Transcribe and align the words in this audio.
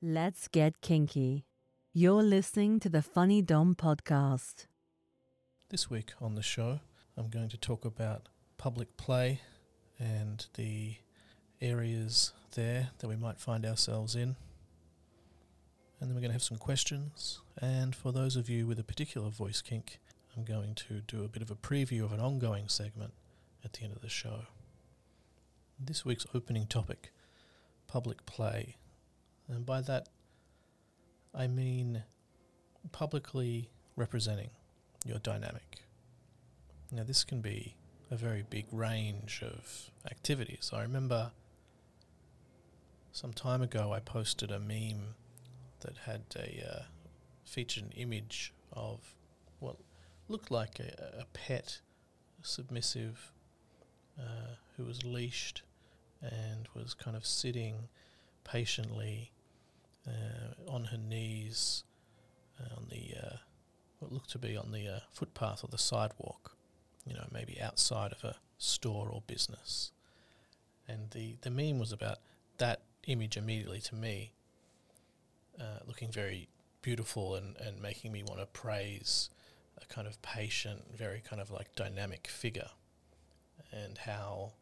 Let's 0.00 0.46
get 0.46 0.80
kinky. 0.80 1.44
You're 1.92 2.22
listening 2.22 2.78
to 2.80 2.88
the 2.88 3.02
Funny 3.02 3.42
Dom 3.42 3.74
podcast. 3.74 4.66
This 5.70 5.90
week 5.90 6.12
on 6.20 6.36
the 6.36 6.42
show, 6.42 6.78
I'm 7.16 7.28
going 7.30 7.48
to 7.48 7.56
talk 7.56 7.84
about 7.84 8.28
public 8.58 8.96
play 8.96 9.40
and 9.98 10.46
the 10.54 10.94
areas 11.60 12.32
there 12.54 12.90
that 12.96 13.08
we 13.08 13.16
might 13.16 13.40
find 13.40 13.66
ourselves 13.66 14.14
in. 14.14 14.36
And 15.98 16.08
then 16.08 16.14
we're 16.14 16.20
going 16.20 16.30
to 16.30 16.34
have 16.34 16.44
some 16.44 16.58
questions. 16.58 17.40
And 17.60 17.92
for 17.92 18.12
those 18.12 18.36
of 18.36 18.48
you 18.48 18.68
with 18.68 18.78
a 18.78 18.84
particular 18.84 19.30
voice 19.30 19.60
kink, 19.60 19.98
I'm 20.36 20.44
going 20.44 20.76
to 20.76 21.00
do 21.00 21.24
a 21.24 21.28
bit 21.28 21.42
of 21.42 21.50
a 21.50 21.56
preview 21.56 22.04
of 22.04 22.12
an 22.12 22.20
ongoing 22.20 22.68
segment 22.68 23.14
at 23.64 23.72
the 23.72 23.82
end 23.82 23.94
of 23.96 24.02
the 24.02 24.08
show. 24.08 24.42
This 25.76 26.04
week's 26.04 26.26
opening 26.32 26.68
topic 26.68 27.10
public 27.88 28.26
play. 28.26 28.76
And 29.48 29.64
by 29.64 29.80
that, 29.82 30.08
I 31.34 31.46
mean 31.46 32.02
publicly 32.92 33.70
representing 33.96 34.50
your 35.04 35.18
dynamic. 35.18 35.82
Now, 36.92 37.04
this 37.04 37.24
can 37.24 37.40
be 37.40 37.76
a 38.10 38.16
very 38.16 38.44
big 38.48 38.66
range 38.72 39.42
of 39.42 39.90
activities. 40.10 40.70
I 40.72 40.82
remember 40.82 41.32
some 43.12 43.32
time 43.32 43.62
ago 43.62 43.92
I 43.92 44.00
posted 44.00 44.50
a 44.50 44.58
meme 44.58 45.14
that 45.80 45.98
had 46.04 46.22
a 46.36 46.64
uh, 46.66 46.82
featured 47.44 47.84
an 47.84 47.92
image 47.92 48.52
of 48.72 49.00
what 49.58 49.76
looked 50.28 50.50
like 50.50 50.78
a, 50.80 51.20
a 51.20 51.24
pet 51.32 51.80
submissive 52.42 53.32
uh, 54.18 54.56
who 54.76 54.84
was 54.84 55.04
leashed 55.04 55.62
and 56.22 56.68
was 56.74 56.94
kind 56.94 57.16
of 57.16 57.24
sitting 57.26 57.88
patiently 58.44 59.32
uh, 60.08 60.70
on 60.70 60.84
her 60.84 60.96
knees 60.96 61.84
uh, 62.60 62.76
on 62.76 62.86
the 62.90 63.14
uh, 63.16 63.36
what 63.98 64.12
looked 64.12 64.30
to 64.30 64.38
be 64.38 64.56
on 64.56 64.72
the 64.72 64.88
uh, 64.88 65.00
footpath 65.12 65.64
or 65.64 65.68
the 65.68 65.78
sidewalk, 65.78 66.56
you 67.06 67.14
know, 67.14 67.26
maybe 67.32 67.60
outside 67.60 68.12
of 68.12 68.24
a 68.24 68.36
store 68.58 69.08
or 69.10 69.22
business. 69.26 69.92
And 70.86 71.10
the, 71.10 71.36
the 71.42 71.50
meme 71.50 71.78
was 71.78 71.92
about 71.92 72.18
that 72.58 72.80
image 73.06 73.36
immediately 73.36 73.80
to 73.82 73.94
me, 73.94 74.32
looking 75.86 76.10
very 76.10 76.48
beautiful 76.80 77.34
and, 77.34 77.56
and 77.56 77.82
making 77.82 78.12
me 78.12 78.22
want 78.22 78.40
to 78.40 78.46
praise 78.46 79.30
a 79.82 79.86
kind 79.92 80.06
of 80.06 80.22
patient, 80.22 80.82
very 80.96 81.20
kind 81.20 81.42
of 81.42 81.50
like 81.50 81.74
dynamic 81.74 82.28
figure, 82.28 82.70
and 83.72 83.98
how 83.98 84.52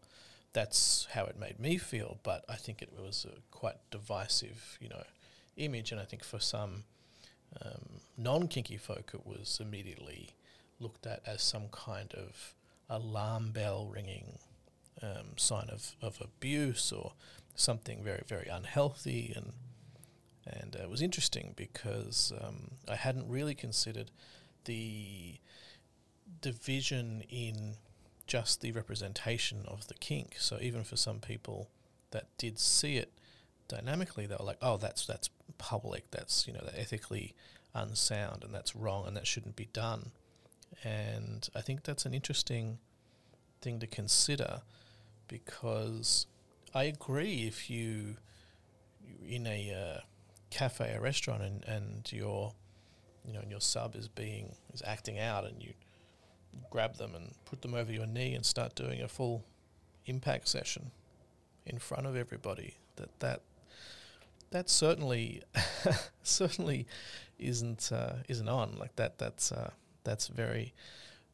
that's 0.53 1.07
how 1.13 1.27
it 1.27 1.39
made 1.39 1.61
me 1.61 1.77
feel. 1.77 2.19
But 2.23 2.45
I 2.49 2.57
think 2.57 2.81
it 2.81 2.91
was 2.99 3.27
quite 3.51 3.77
divisive, 3.91 4.79
you 4.81 4.89
know, 4.89 5.03
image, 5.57 5.93
and 5.93 6.01
I 6.01 6.05
think 6.05 6.25
for 6.25 6.41
some 6.41 6.85
um, 7.63 8.01
non 8.17 8.49
kinky 8.49 8.77
folk, 8.77 9.13
it 9.15 9.27
was 9.27 9.59
immediately 9.61 10.31
looked 10.79 11.07
at 11.07 11.23
as 11.27 11.43
some 11.43 11.69
kind 11.71 12.13
of 12.15 12.55
alarm 12.89 13.51
bell 13.51 13.89
ringing 13.93 14.39
um, 15.03 15.37
sign 15.37 15.69
of, 15.71 15.97
of 16.01 16.21
abuse 16.21 16.93
or 16.93 17.13
something 17.55 18.05
very 18.05 18.23
very 18.27 18.49
unhealthy 18.49 19.33
and 19.35 19.53
and 20.47 20.77
uh, 20.79 20.85
it 20.85 20.91
was 20.91 21.03
interesting 21.03 21.55
because 21.57 22.33
um, 22.41 22.73
I 22.89 22.95
hadn't 22.95 23.29
really 23.29 23.55
considered 23.55 24.11
the 24.65 25.39
division 26.41 27.25
in 27.29 27.75
just 28.27 28.61
the 28.61 28.73
representation 28.73 29.65
of 29.67 29.89
the 29.89 29.95
kink. 29.95 30.37
So 30.39 30.59
even 30.61 30.85
for 30.85 30.97
some 30.97 31.19
people 31.19 31.69
that 32.13 32.27
did 32.39 32.59
see 32.59 32.97
it 32.97 33.13
dynamically, 33.69 34.27
they 34.27 34.37
were 34.39 34.45
like, 34.45 34.59
"Oh, 34.63 34.77
that's 34.77 35.07
that's 35.07 35.31
public. 35.59 36.11
That's 36.11 36.47
you 36.47 36.53
know 36.53 36.69
ethically 36.77 37.35
unsound, 37.75 38.45
and 38.45 38.55
that's 38.55 38.75
wrong, 38.77 39.07
and 39.07 39.17
that 39.17 39.27
shouldn't 39.27 39.57
be 39.57 39.69
done." 39.73 40.13
And 40.85 41.49
I 41.55 41.61
think 41.61 41.85
that's 41.85 42.07
an 42.07 42.15
interesting 42.15 42.79
thing 43.61 43.81
to 43.81 43.87
consider 43.87 44.63
because 45.29 46.27
I 46.75 46.85
agree 46.85 47.47
if 47.47 47.71
you 47.71 48.17
in 49.27 49.47
a 49.47 49.73
uh, 49.73 50.01
cafe 50.51 50.95
or 50.95 51.01
restaurant 51.01 51.43
and, 51.43 51.65
and 51.65 52.13
your 52.13 52.53
you 53.25 53.33
know 53.33 53.41
and 53.41 53.51
your 53.51 53.61
sub 53.61 53.97
is 53.97 54.09
being 54.09 54.55
is 54.73 54.83
acting 54.87 55.19
out 55.19 55.45
and 55.45 55.63
you 55.63 55.73
grab 56.71 56.97
them 56.97 57.15
and 57.15 57.33
put 57.45 57.63
them 57.63 57.75
over 57.75 57.93
your 57.93 58.07
knee 58.07 58.35
and 58.35 58.45
start 58.45 58.75
doing 58.75 59.03
a 59.03 59.09
full 59.09 59.45
impact 60.07 60.49
session 60.49 60.91
in 61.67 61.79
front 61.79 62.07
of 62.07 62.17
everybody 62.17 62.77
that 62.97 63.19
that 63.21 63.43
that 64.57 64.71
certainly 64.71 65.43
certainly 66.23 66.87
isn't 67.39 67.93
uh, 67.93 68.15
isn't 68.29 68.49
on. 68.49 68.77
Like 68.79 68.97
that 68.97 69.19
that's 69.19 69.53
uh, 69.53 69.71
that's 70.03 70.29
very 70.29 70.73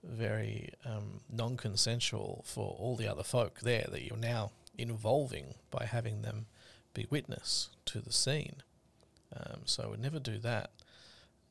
very 0.04 0.70
um, 0.84 1.20
non-consensual 1.30 2.42
for 2.44 2.74
all 2.80 2.96
the 2.96 3.06
other 3.06 3.22
folk 3.22 3.60
there 3.60 3.86
that 3.92 4.02
you're 4.02 4.16
now 4.16 4.50
involving 4.76 5.54
by 5.70 5.84
having 5.84 6.22
them 6.22 6.46
be 6.92 7.06
witness 7.08 7.68
to 7.84 8.00
the 8.00 8.12
scene. 8.12 8.56
Um, 9.34 9.60
so 9.64 9.84
I 9.84 9.86
would 9.86 10.00
never 10.00 10.18
do 10.18 10.38
that. 10.38 10.72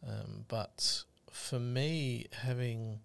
Um, 0.05 0.43
but 0.49 1.03
for 1.31 1.59
me 1.59 2.27
having 2.43 2.99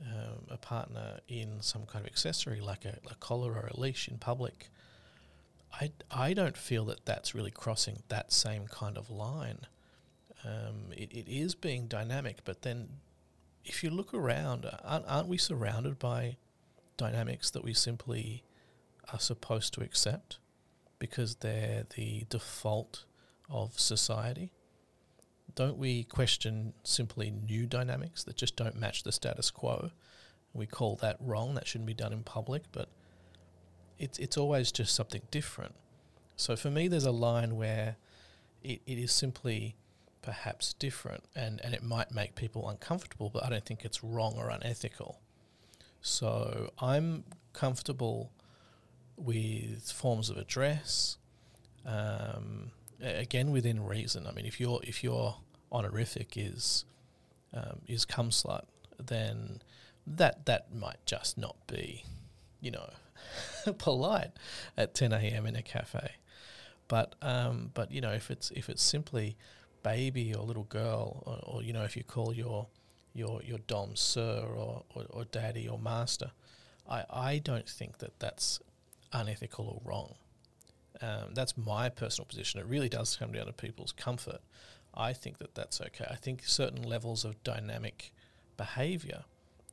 um, 0.00 0.46
a 0.48 0.56
partner 0.56 1.18
in 1.26 1.60
some 1.60 1.86
kind 1.86 2.04
of 2.04 2.06
accessory 2.06 2.60
like 2.60 2.84
a, 2.84 2.98
a, 3.10 3.16
collar 3.16 3.52
or 3.52 3.68
a 3.72 3.80
leash 3.80 4.06
in 4.06 4.18
public, 4.18 4.68
I, 5.80 5.92
I 6.10 6.34
don't 6.34 6.56
feel 6.56 6.84
that 6.86 7.04
that's 7.04 7.34
really 7.34 7.50
crossing 7.50 8.02
that 8.08 8.32
same 8.32 8.66
kind 8.66 8.96
of 8.96 9.10
line. 9.10 9.60
Um, 10.44 10.92
it, 10.92 11.12
it 11.12 11.28
is 11.28 11.54
being 11.54 11.86
dynamic, 11.86 12.38
but 12.44 12.62
then 12.62 12.88
if 13.64 13.82
you 13.82 13.90
look 13.90 14.12
around, 14.12 14.70
aren't, 14.84 15.06
aren't 15.06 15.28
we 15.28 15.38
surrounded 15.38 15.98
by 15.98 16.36
dynamics 16.96 17.50
that 17.50 17.64
we 17.64 17.74
simply 17.74 18.44
are 19.12 19.18
supposed 19.18 19.74
to 19.74 19.80
accept 19.82 20.38
because 20.98 21.36
they're 21.36 21.84
the 21.96 22.24
default 22.28 23.04
of 23.50 23.78
society? 23.78 24.52
don't 25.54 25.78
we 25.78 26.04
question 26.04 26.72
simply 26.82 27.30
new 27.30 27.66
dynamics 27.66 28.24
that 28.24 28.36
just 28.36 28.56
don't 28.56 28.76
match 28.76 29.02
the 29.02 29.12
status 29.12 29.50
quo? 29.50 29.90
We 30.52 30.66
call 30.66 30.96
that 30.96 31.16
wrong. 31.20 31.54
That 31.54 31.66
shouldn't 31.66 31.86
be 31.86 31.94
done 31.94 32.12
in 32.12 32.22
public, 32.22 32.64
but 32.72 32.88
it's 33.98 34.18
it's 34.18 34.36
always 34.36 34.72
just 34.72 34.94
something 34.94 35.22
different. 35.30 35.74
So 36.36 36.56
for 36.56 36.70
me, 36.70 36.88
there's 36.88 37.04
a 37.04 37.12
line 37.12 37.56
where 37.56 37.96
it, 38.62 38.80
it 38.86 38.98
is 38.98 39.12
simply 39.12 39.76
perhaps 40.22 40.72
different, 40.74 41.24
and 41.34 41.60
and 41.62 41.74
it 41.74 41.82
might 41.82 42.12
make 42.12 42.34
people 42.34 42.68
uncomfortable, 42.68 43.30
but 43.30 43.44
I 43.44 43.50
don't 43.50 43.64
think 43.64 43.84
it's 43.84 44.02
wrong 44.02 44.34
or 44.36 44.48
unethical. 44.48 45.20
So 46.00 46.70
I'm 46.78 47.24
comfortable 47.52 48.30
with 49.16 49.90
forms 49.92 50.30
of 50.30 50.36
address. 50.36 51.18
Um, 51.86 52.70
again 53.04 53.50
within 53.50 53.84
reason. 53.84 54.26
I 54.26 54.32
mean, 54.32 54.46
if 54.46 54.60
your 54.60 54.80
if 54.82 55.04
your 55.04 55.36
honorific 55.70 56.36
is 56.36 56.84
um, 57.52 57.80
is 57.86 58.04
cum 58.04 58.30
slut, 58.30 58.64
then 58.98 59.62
that 60.06 60.46
that 60.46 60.74
might 60.74 61.04
just 61.06 61.38
not 61.38 61.56
be, 61.66 62.04
you 62.60 62.70
know, 62.70 62.90
polite 63.78 64.32
at 64.76 64.94
10 64.94 65.12
a.m. 65.12 65.46
in 65.46 65.56
a 65.56 65.62
cafe. 65.62 66.12
But 66.88 67.14
um, 67.22 67.70
but 67.74 67.90
you 67.90 68.00
know, 68.00 68.12
if 68.12 68.30
it's 68.30 68.50
if 68.50 68.68
it's 68.68 68.82
simply 68.82 69.36
baby 69.82 70.34
or 70.34 70.44
little 70.44 70.64
girl, 70.64 71.22
or, 71.26 71.56
or 71.56 71.62
you 71.62 71.72
know, 71.72 71.82
if 71.82 71.96
you 71.96 72.04
call 72.04 72.32
your 72.34 72.66
your 73.14 73.42
your 73.42 73.58
dom 73.66 73.96
sir 73.96 74.44
or, 74.44 74.82
or, 74.94 75.06
or 75.10 75.24
daddy 75.24 75.66
or 75.68 75.78
master, 75.78 76.32
I 76.88 77.04
I 77.10 77.38
don't 77.38 77.68
think 77.68 77.98
that 77.98 78.18
that's 78.18 78.60
unethical 79.12 79.66
or 79.66 79.88
wrong. 79.88 80.14
Um, 81.00 81.34
that's 81.34 81.56
my 81.56 81.88
personal 81.88 82.26
position. 82.26 82.60
It 82.60 82.66
really 82.66 82.88
does 82.88 83.16
come 83.16 83.32
down 83.32 83.46
to 83.46 83.52
people's 83.52 83.92
comfort. 83.92 84.40
I 84.94 85.12
think 85.12 85.38
that 85.38 85.54
that's 85.54 85.80
okay. 85.80 86.06
I 86.08 86.16
think 86.16 86.42
certain 86.44 86.82
levels 86.82 87.24
of 87.24 87.42
dynamic 87.42 88.12
behavior, 88.56 89.24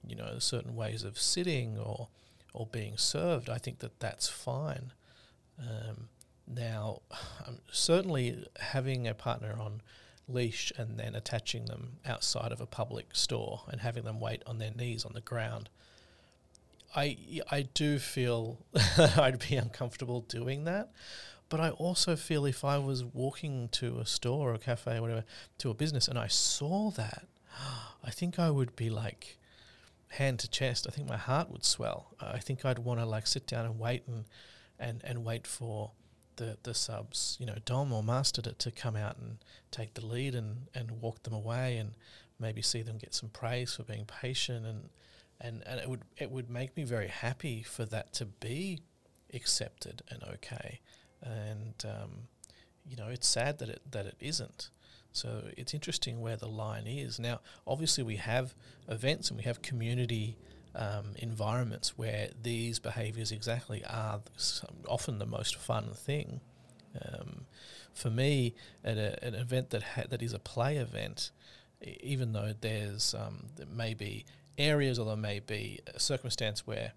you 0.06 0.16
know, 0.16 0.40
certain 0.40 0.76
ways 0.76 1.04
of 1.04 1.20
sitting 1.20 1.78
or 1.78 2.08
or 2.54 2.68
being 2.68 2.98
served, 2.98 3.50
I 3.50 3.58
think 3.58 3.80
that 3.80 4.00
that's 4.00 4.28
fine. 4.28 4.92
Um, 5.60 6.10
now, 6.48 7.02
um, 7.48 7.60
certainly 7.72 8.46
having 8.60 9.08
a 9.08 9.14
partner 9.14 9.56
on 9.60 9.82
leash 10.28 10.72
and 10.78 10.98
then 10.98 11.16
attaching 11.16 11.66
them 11.66 11.98
outside 12.06 12.52
of 12.52 12.62
a 12.62 12.66
public 12.66 13.16
store 13.16 13.62
and 13.70 13.82
having 13.82 14.04
them 14.04 14.20
wait 14.20 14.44
on 14.46 14.58
their 14.58 14.72
knees 14.72 15.06
on 15.06 15.14
the 15.14 15.22
ground. 15.22 15.70
I 16.96 17.42
I 17.50 17.64
do 17.74 18.00
feel 18.00 18.60
I'd 18.98 19.40
be 19.50 19.56
uncomfortable 19.56 20.22
doing 20.22 20.66
that, 20.66 20.92
but 21.50 21.60
I 21.60 21.70
also 21.70 22.16
feel 22.16 22.46
if 22.46 22.66
I 22.66 22.78
was 22.78 23.04
walking 23.04 23.70
to 23.74 24.00
a 24.00 24.06
store 24.06 24.52
or 24.52 24.54
a 24.54 24.60
cafe 24.60 24.98
or 24.98 25.02
whatever 25.02 25.26
to 25.60 25.70
a 25.70 25.74
business 25.74 26.08
and 26.08 26.20
I 26.20 26.28
saw 26.28 26.92
that, 26.92 27.28
I 28.04 28.10
think 28.10 28.40
I 28.40 28.50
would 28.50 28.76
be 28.76 28.90
like 28.90 29.38
hand 30.12 30.40
to 30.40 30.50
chest. 30.50 30.86
I 30.88 30.92
think 30.92 31.08
my 31.08 31.18
heart 31.18 31.50
would 31.50 31.66
swell. 31.66 32.16
I 32.20 32.40
think 32.40 32.66
I'd 32.66 32.80
want 32.80 33.00
to 33.00 33.06
like 33.06 33.28
sit 33.28 33.48
down 33.48 33.66
and 33.66 33.80
wait 33.80 34.04
and 34.08 34.26
and 34.80 35.02
and 35.04 35.24
wait 35.24 35.48
for 35.48 35.92
the 36.38 36.58
the 36.64 36.74
subs, 36.74 37.38
you 37.40 37.46
know, 37.46 37.58
dom 37.66 37.94
or 37.94 38.04
master 38.04 38.42
to, 38.42 38.54
to 38.54 38.72
come 38.72 38.96
out 38.96 39.18
and 39.18 39.38
take 39.70 39.94
the 39.94 40.06
lead 40.06 40.36
and 40.36 40.68
and 40.74 40.92
walk 41.02 41.24
them 41.24 41.34
away 41.34 41.78
and 41.78 41.94
maybe 42.40 42.62
see 42.62 42.82
them 42.82 42.98
get 42.98 43.14
some 43.14 43.30
praise 43.30 43.76
for 43.76 43.84
being 43.84 44.06
patient 44.06 44.66
and 44.66 44.90
and 45.40 45.64
and 45.66 45.80
it 45.80 45.90
would 45.90 46.02
it 46.18 46.32
would 46.32 46.50
make 46.50 46.76
me 46.76 46.84
very 46.84 47.08
happy 47.08 47.64
for 47.64 47.86
that 47.86 48.14
to 48.14 48.26
be 48.26 48.80
accepted 49.34 50.02
and 50.10 50.24
okay 50.24 50.80
and 51.22 51.86
um, 51.86 52.28
you 52.86 52.96
know 52.96 53.08
it's 53.08 53.28
sad 53.28 53.60
that 53.60 53.70
it 53.70 53.82
that 53.90 54.06
it 54.06 54.16
isn't 54.20 54.70
so 55.12 55.44
it's 55.58 55.74
interesting 55.74 56.22
where 56.22 56.38
the 56.38 56.48
line 56.48 56.88
is 56.88 57.20
now 57.20 57.40
obviously 57.68 58.04
we 58.04 58.16
have 58.16 58.54
events 58.88 59.30
and 59.30 59.38
we 59.38 59.44
have 59.44 59.62
community 59.62 60.38
um, 60.74 61.08
environments 61.18 61.98
where 61.98 62.30
these 62.42 62.80
behaviors 62.80 63.32
exactly 63.32 63.84
are 63.86 64.22
often 64.88 65.20
the 65.20 65.26
most 65.26 65.58
fun 65.58 65.90
thing 65.94 66.40
um, 67.06 67.46
for 67.94 68.10
me 68.10 68.54
at 68.84 68.98
a, 68.98 69.24
an 69.26 69.36
event 69.36 69.70
that 69.72 69.84
ha- 69.84 70.06
that 70.10 70.22
is 70.22 70.34
a 70.34 70.40
play 70.40 70.78
event 70.78 71.32
even 71.82 72.32
though 72.32 72.54
there's 72.62 73.14
um, 73.14 73.48
there 73.56 73.66
may 73.68 73.94
be 73.94 74.26
areas 74.58 75.00
or 75.00 75.06
there 75.06 75.16
may 75.18 75.40
be 75.40 75.80
a 75.94 76.00
circumstance 76.00 76.66
where 76.66 76.94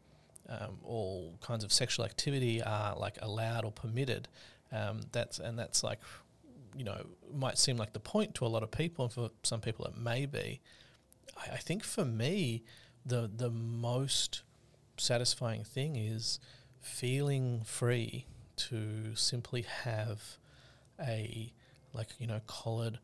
um, 0.48 0.78
all 0.84 1.38
kinds 1.40 1.64
of 1.64 1.72
sexual 1.72 2.04
activity 2.04 2.62
are 2.62 2.96
like 2.96 3.18
allowed 3.22 3.64
or 3.64 3.72
permitted. 3.72 4.28
Um, 4.72 5.02
that's 5.12 5.38
and 5.38 5.58
that's 5.58 5.82
like 5.82 6.00
you 6.76 6.84
know 6.84 7.06
might 7.32 7.58
seem 7.58 7.76
like 7.76 7.92
the 7.92 8.00
point 8.00 8.34
to 8.36 8.46
a 8.46 8.48
lot 8.48 8.62
of 8.62 8.70
people, 8.70 9.04
and 9.04 9.12
for 9.12 9.30
some 9.42 9.60
people 9.60 9.84
it 9.86 9.96
may 9.96 10.26
be. 10.26 10.60
I, 11.36 11.54
I 11.54 11.56
think 11.58 11.84
for 11.84 12.04
me, 12.04 12.62
the 13.04 13.30
the 13.34 13.50
most 13.50 14.42
satisfying 14.96 15.64
thing 15.64 15.96
is 15.96 16.38
feeling 16.80 17.62
free 17.64 18.26
to 18.56 19.14
simply 19.16 19.62
have 19.62 20.36
a 21.00 21.52
like 21.92 22.08
you 22.18 22.26
know 22.26 22.40
collared 22.46 22.98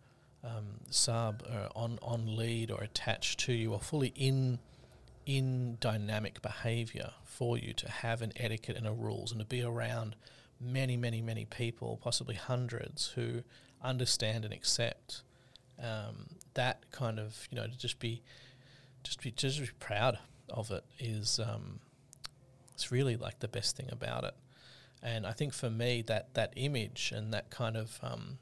um, 0.45 0.81
sub 0.91 1.43
or 1.51 1.69
on 1.75 1.99
on 2.03 2.37
lead 2.37 2.71
or 2.71 2.83
attached 2.83 3.41
to 3.41 3.53
you 3.53 3.73
or 3.73 3.81
fully 3.81 4.13
in 4.17 4.59
in 5.27 5.77
dynamic 5.81 6.41
behavior 6.43 7.13
for 7.25 7.59
you 7.59 7.73
to 7.75 7.91
have 7.91 8.23
an 8.23 8.33
etiquette 8.37 8.77
and 8.77 8.87
a 8.87 8.93
rules 8.93 9.33
and 9.33 9.41
to 9.41 9.47
be 9.47 9.63
around 9.63 10.17
many 10.61 10.97
many 10.97 11.23
many 11.23 11.45
people 11.45 11.99
possibly 12.03 12.35
hundreds 12.35 13.09
who 13.15 13.43
understand 13.83 14.45
and 14.45 14.53
accept 14.53 15.23
um, 15.83 16.27
that 16.55 16.91
kind 16.91 17.19
of 17.19 17.49
you 17.51 17.57
know 17.57 17.67
to 17.67 17.79
just 17.79 17.99
be 17.99 18.23
just 19.03 19.23
be 19.23 19.31
just 19.31 19.61
be 19.61 19.69
proud 19.79 20.19
of 20.51 20.71
it 20.71 20.85
is 20.99 21.41
um, 21.41 21.81
it's 22.75 22.93
really 22.93 23.17
like 23.17 23.39
the 23.39 23.49
best 23.49 23.77
thing 23.77 23.89
about 23.91 24.25
it 24.25 24.35
and 25.03 25.27
I 25.27 25.33
think 25.33 25.55
for 25.55 25.71
me 25.71 26.03
that 26.03 26.35
that 26.35 26.53
image 26.57 27.13
and 27.15 27.33
that 27.33 27.51
kind 27.51 27.77
of 27.77 27.99
um, 28.03 28.39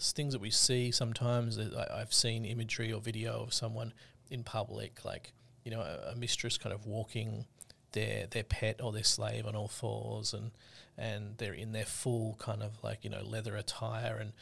things 0.00 0.32
that 0.32 0.40
we 0.40 0.50
see 0.50 0.90
sometimes. 0.90 1.58
I've 1.58 2.12
seen 2.12 2.44
imagery 2.44 2.92
or 2.92 3.00
video 3.00 3.42
of 3.42 3.54
someone 3.54 3.92
in 4.30 4.42
public, 4.42 5.04
like 5.04 5.32
you 5.64 5.70
know, 5.70 5.80
a, 5.80 6.12
a, 6.12 6.16
mistress 6.16 6.58
kind 6.58 6.74
of 6.74 6.86
walking 6.86 7.46
their 7.94 8.26
their 8.26 8.44
pet 8.44 8.80
or 8.82 8.92
their 8.92 9.04
slave 9.04 9.46
on 9.46 9.56
all 9.56 9.68
fours, 9.68 10.34
and 10.34 10.50
and 10.98 11.38
they're 11.38 11.54
in 11.54 11.72
their 11.72 11.84
full 11.84 12.36
kind 12.38 12.62
of 12.62 12.72
like 12.82 13.02
you 13.02 13.10
know 13.10 13.22
leather 13.24 13.56
attire, 13.56 14.18
and 14.20 14.32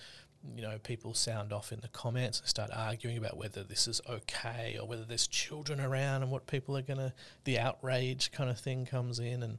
you 0.56 0.62
know 0.62 0.78
people 0.82 1.14
sound 1.14 1.52
off 1.52 1.72
in 1.72 1.80
the 1.80 1.88
comments 1.88 2.40
and 2.40 2.48
start 2.48 2.70
arguing 2.74 3.16
about 3.16 3.36
whether 3.36 3.62
this 3.62 3.86
is 3.86 4.00
okay 4.10 4.76
or 4.80 4.86
whether 4.88 5.04
there's 5.04 5.28
children 5.28 5.80
around 5.80 6.22
and 6.22 6.32
what 6.32 6.48
people 6.48 6.76
are 6.76 6.82
gonna 6.82 7.14
the 7.44 7.56
outrage 7.60 8.32
kind 8.32 8.50
of 8.50 8.58
thing 8.58 8.84
comes 8.84 9.20
in 9.20 9.44
and 9.44 9.58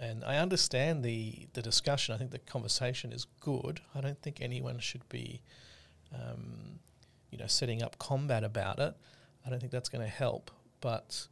and 0.00 0.24
I 0.24 0.36
understand 0.36 1.04
the 1.04 1.46
the 1.52 1.62
discussion. 1.62 2.14
I 2.14 2.18
think 2.18 2.30
the 2.30 2.38
conversation 2.38 3.12
is 3.12 3.26
good. 3.40 3.80
I 3.94 4.00
don't 4.00 4.20
think 4.22 4.40
anyone 4.40 4.78
should 4.78 5.06
be, 5.08 5.42
um, 6.14 6.78
you 7.30 7.38
know, 7.38 7.46
setting 7.46 7.82
up 7.82 7.98
combat 7.98 8.44
about 8.44 8.78
it. 8.78 8.94
I 9.44 9.50
don't 9.50 9.60
think 9.60 9.72
that's 9.72 9.88
going 9.88 10.04
to 10.04 10.10
help. 10.10 10.50
But 10.80 11.26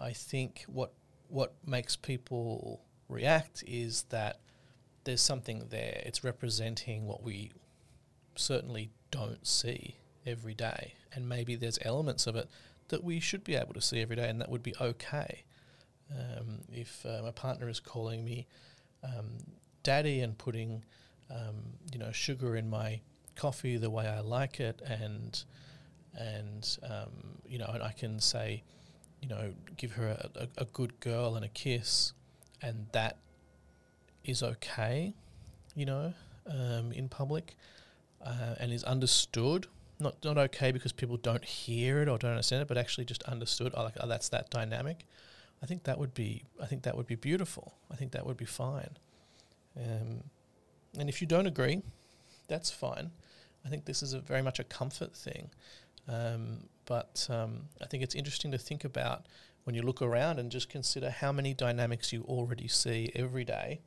I 0.00 0.12
think 0.12 0.64
what 0.66 0.92
what 1.30 1.54
makes 1.66 1.96
people 1.96 2.80
react 3.08 3.64
is 3.66 4.04
that 4.10 4.40
there's 5.04 5.22
something 5.22 5.66
there. 5.70 6.02
It's 6.04 6.24
representing 6.24 7.06
what 7.06 7.22
we 7.22 7.52
certainly 8.36 8.90
don't 9.10 9.46
see 9.46 9.96
every 10.26 10.54
day, 10.54 10.94
and 11.12 11.28
maybe 11.28 11.56
there's 11.56 11.78
elements 11.82 12.26
of 12.26 12.36
it 12.36 12.48
that 12.88 13.02
we 13.04 13.20
should 13.20 13.44
be 13.44 13.54
able 13.54 13.74
to 13.74 13.80
see 13.80 14.00
every 14.00 14.16
day, 14.16 14.28
and 14.28 14.40
that 14.40 14.50
would 14.50 14.62
be 14.62 14.74
okay. 14.80 15.44
Um, 16.10 16.58
if 16.72 17.06
uh, 17.06 17.20
my 17.22 17.30
partner 17.30 17.68
is 17.68 17.78
calling 17.78 18.24
me 18.24 18.46
um, 19.04 19.38
daddy 19.82 20.20
and 20.20 20.36
putting 20.36 20.84
um, 21.30 21.78
you 21.92 21.98
know 21.98 22.10
sugar 22.12 22.56
in 22.56 22.68
my 22.68 23.00
coffee 23.36 23.76
the 23.76 23.90
way 23.90 24.06
I 24.06 24.20
like 24.20 24.60
it, 24.60 24.82
and 24.84 25.42
and 26.14 26.78
um, 26.82 27.38
you 27.46 27.58
know, 27.58 27.70
and 27.72 27.82
I 27.82 27.92
can 27.92 28.20
say, 28.20 28.62
you 29.20 29.28
know, 29.28 29.52
give 29.76 29.92
her 29.92 30.08
a, 30.08 30.30
a, 30.42 30.48
a 30.62 30.64
good 30.66 30.98
girl 31.00 31.36
and 31.36 31.44
a 31.44 31.48
kiss, 31.48 32.12
and 32.62 32.86
that 32.92 33.18
is 34.24 34.42
okay, 34.42 35.14
you 35.74 35.86
know, 35.86 36.14
um, 36.46 36.92
in 36.92 37.08
public, 37.08 37.56
uh, 38.24 38.54
and 38.58 38.72
is 38.72 38.84
understood. 38.84 39.66
Not 39.98 40.24
not 40.24 40.38
okay 40.38 40.72
because 40.72 40.92
people 40.92 41.18
don't 41.18 41.44
hear 41.44 42.00
it 42.00 42.08
or 42.08 42.16
don't 42.16 42.30
understand 42.30 42.62
it, 42.62 42.68
but 42.68 42.78
actually 42.78 43.04
just 43.04 43.22
understood. 43.24 43.72
Oh, 43.76 43.82
like 43.82 43.94
oh, 44.00 44.08
that's 44.08 44.30
that 44.30 44.50
dynamic. 44.50 45.04
I 45.62 45.66
think 45.66 45.84
that 45.84 45.98
would 45.98 46.14
be 46.14 46.44
I 46.60 46.66
think 46.66 46.82
that 46.82 46.96
would 46.96 47.06
be 47.06 47.16
beautiful. 47.16 47.74
I 47.92 47.96
think 47.96 48.12
that 48.12 48.26
would 48.26 48.38
be 48.38 48.46
fine. 48.46 48.96
Um, 49.76 50.24
and 50.98 51.08
if 51.08 51.20
you 51.20 51.26
don't 51.26 51.46
agree, 51.46 51.82
that's 52.48 52.70
fine. 52.70 53.10
I 53.64 53.68
think 53.68 53.84
this 53.84 54.02
is 54.02 54.14
a 54.14 54.20
very 54.20 54.42
much 54.42 54.58
a 54.58 54.64
comfort 54.64 55.14
thing. 55.14 55.50
Um, 56.08 56.68
but 56.90 57.28
um, 57.30 57.68
I 57.80 57.86
think 57.86 58.02
it's 58.02 58.16
interesting 58.16 58.50
to 58.50 58.58
think 58.58 58.82
about 58.82 59.26
when 59.62 59.76
you 59.76 59.82
look 59.82 60.02
around 60.02 60.40
and 60.40 60.50
just 60.50 60.68
consider 60.68 61.08
how 61.08 61.30
many 61.30 61.54
dynamics 61.54 62.12
you 62.12 62.24
already 62.24 62.66
see 62.66 63.12
every 63.14 63.44
day 63.44 63.82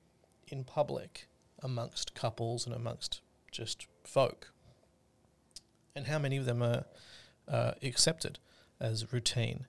in 0.48 0.64
public 0.64 1.28
amongst 1.62 2.16
couples 2.16 2.66
and 2.66 2.74
amongst 2.74 3.20
just 3.52 3.88
folk, 4.06 4.54
and 5.94 6.08
how 6.08 6.18
many 6.18 6.38
of 6.38 6.46
them 6.46 6.64
are 6.64 6.86
uh, 7.50 7.74
accepted 7.84 8.40
as 8.80 9.12
routine 9.12 9.68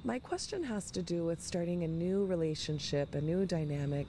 My 0.04 0.18
question 0.18 0.64
has 0.64 0.90
to 0.92 1.04
do 1.04 1.26
with 1.26 1.42
starting 1.42 1.84
a 1.84 1.88
new 1.88 2.26
relationship, 2.26 3.14
a 3.14 3.22
new 3.22 3.46
dynamic 3.46 4.08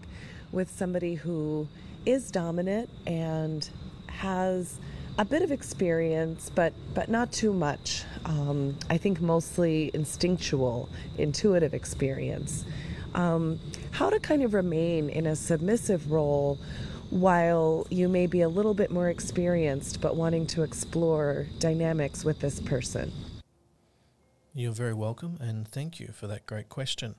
with 0.50 0.70
somebody 0.70 1.14
who 1.14 1.68
is 2.06 2.30
dominant 2.30 2.88
and 3.06 3.68
has 4.06 4.78
a 5.18 5.24
bit 5.24 5.42
of 5.42 5.52
experience, 5.52 6.50
but 6.54 6.72
but 6.94 7.08
not 7.08 7.32
too 7.32 7.52
much. 7.52 8.04
Um, 8.24 8.76
I 8.88 8.96
think 8.98 9.20
mostly 9.20 9.90
instinctual, 9.94 10.88
intuitive 11.18 11.74
experience. 11.74 12.64
Um, 13.14 13.60
how 13.90 14.08
to 14.08 14.18
kind 14.18 14.42
of 14.42 14.54
remain 14.54 15.10
in 15.10 15.26
a 15.26 15.36
submissive 15.36 16.10
role 16.10 16.58
while 17.10 17.86
you 17.90 18.08
may 18.08 18.26
be 18.26 18.40
a 18.40 18.48
little 18.48 18.72
bit 18.72 18.90
more 18.90 19.10
experienced, 19.10 20.00
but 20.00 20.16
wanting 20.16 20.46
to 20.46 20.62
explore 20.62 21.46
dynamics 21.58 22.24
with 22.24 22.40
this 22.40 22.58
person. 22.58 23.12
You're 24.54 24.72
very 24.72 24.94
welcome, 24.94 25.36
and 25.40 25.68
thank 25.68 26.00
you 26.00 26.08
for 26.14 26.26
that 26.26 26.46
great 26.46 26.70
question. 26.70 27.16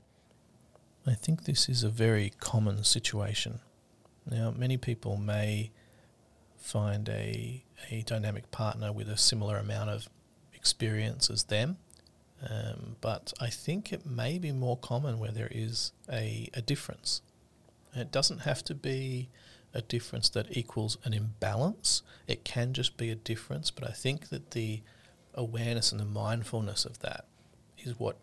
I 1.06 1.14
think 1.14 1.44
this 1.44 1.70
is 1.70 1.84
a 1.84 1.90
very 1.90 2.32
common 2.40 2.84
situation. 2.84 3.60
Now, 4.30 4.52
many 4.52 4.78
people 4.78 5.18
may 5.18 5.72
find 6.63 7.10
a, 7.10 7.62
a 7.91 8.01
dynamic 8.03 8.50
partner 8.50 8.91
with 8.91 9.10
a 9.10 9.17
similar 9.17 9.58
amount 9.58 9.89
of 9.89 10.08
experience 10.53 11.29
as 11.29 11.43
them, 11.43 11.77
um, 12.50 12.96
but 13.01 13.34
I 13.39 13.50
think 13.50 13.91
it 13.91 14.05
may 14.05 14.39
be 14.39 14.53
more 14.53 14.77
common 14.77 15.20
where 15.20 15.32
there 15.32 15.51
is 15.51 15.91
a, 16.10 16.50
a 16.53 16.62
difference. 16.62 17.22
it 17.93 18.12
doesn't 18.12 18.39
have 18.39 18.63
to 18.63 18.74
be 18.74 19.29
a 19.74 19.82
difference 19.82 20.29
that 20.29 20.55
equals 20.55 20.98
an 21.03 21.13
imbalance, 21.13 22.01
it 22.27 22.46
can 22.46 22.72
just 22.74 22.96
be 22.96 23.10
a 23.10 23.15
difference, 23.15 23.70
but 23.70 23.88
I 23.88 23.91
think 23.91 24.29
that 24.29 24.51
the 24.51 24.82
awareness 25.34 25.91
and 25.91 26.00
the 26.00 26.05
mindfulness 26.05 26.86
of 26.86 27.00
that 27.00 27.25
is 27.77 28.00
what 28.00 28.15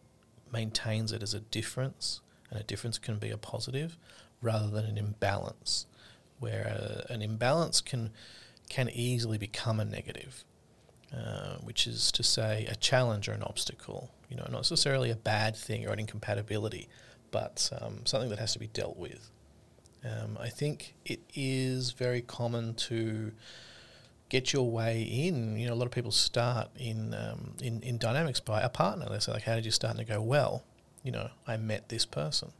maintains 0.50 1.12
it 1.12 1.22
as 1.22 1.34
a 1.34 1.40
difference, 1.40 2.20
and 2.50 2.58
a 2.58 2.64
difference 2.64 2.98
can 2.98 3.18
be 3.18 3.30
a 3.30 3.36
positive 3.36 3.98
rather 4.40 4.68
than 4.68 4.86
an 4.86 4.96
imbalance 4.96 5.86
where 6.40 6.66
uh, 6.66 7.12
an 7.12 7.22
imbalance 7.22 7.80
can 7.80 8.10
can 8.68 8.88
easily 8.88 9.36
become 9.36 9.80
a 9.80 9.84
negative, 9.84 10.44
uh, 11.14 11.56
which 11.56 11.86
is 11.86 12.12
to 12.12 12.22
say 12.22 12.66
a 12.70 12.76
challenge 12.76 13.28
or 13.28 13.32
an 13.32 13.42
obstacle. 13.42 14.10
You 14.28 14.36
know, 14.36 14.44
not 14.44 14.58
necessarily 14.58 15.10
a 15.10 15.16
bad 15.16 15.56
thing 15.56 15.86
or 15.86 15.92
an 15.92 15.98
incompatibility, 15.98 16.88
but 17.30 17.70
um, 17.80 18.06
something 18.06 18.30
that 18.30 18.38
has 18.38 18.52
to 18.52 18.58
be 18.58 18.68
dealt 18.68 18.96
with. 18.96 19.30
Um, 20.04 20.38
I 20.40 20.48
think 20.48 20.94
it 21.04 21.20
is 21.34 21.92
very 21.92 22.22
common 22.22 22.74
to 22.74 23.32
get 24.28 24.52
your 24.52 24.70
way 24.70 25.02
in. 25.02 25.56
You 25.58 25.66
know, 25.66 25.74
a 25.74 25.76
lot 25.76 25.86
of 25.86 25.90
people 25.90 26.12
start 26.12 26.70
in 26.76 27.12
um, 27.12 27.54
in, 27.60 27.82
in 27.82 27.98
dynamics 27.98 28.40
by 28.40 28.62
a 28.62 28.68
partner. 28.68 29.06
They 29.10 29.18
say 29.18 29.32
like, 29.32 29.42
"How 29.42 29.56
did 29.56 29.66
you 29.66 29.72
start?" 29.72 29.96
And 29.96 30.00
they 30.00 30.10
go, 30.10 30.22
"Well, 30.22 30.64
you 31.02 31.12
know, 31.12 31.30
I 31.46 31.56
met 31.58 31.88
this 31.90 32.06
person." 32.06 32.52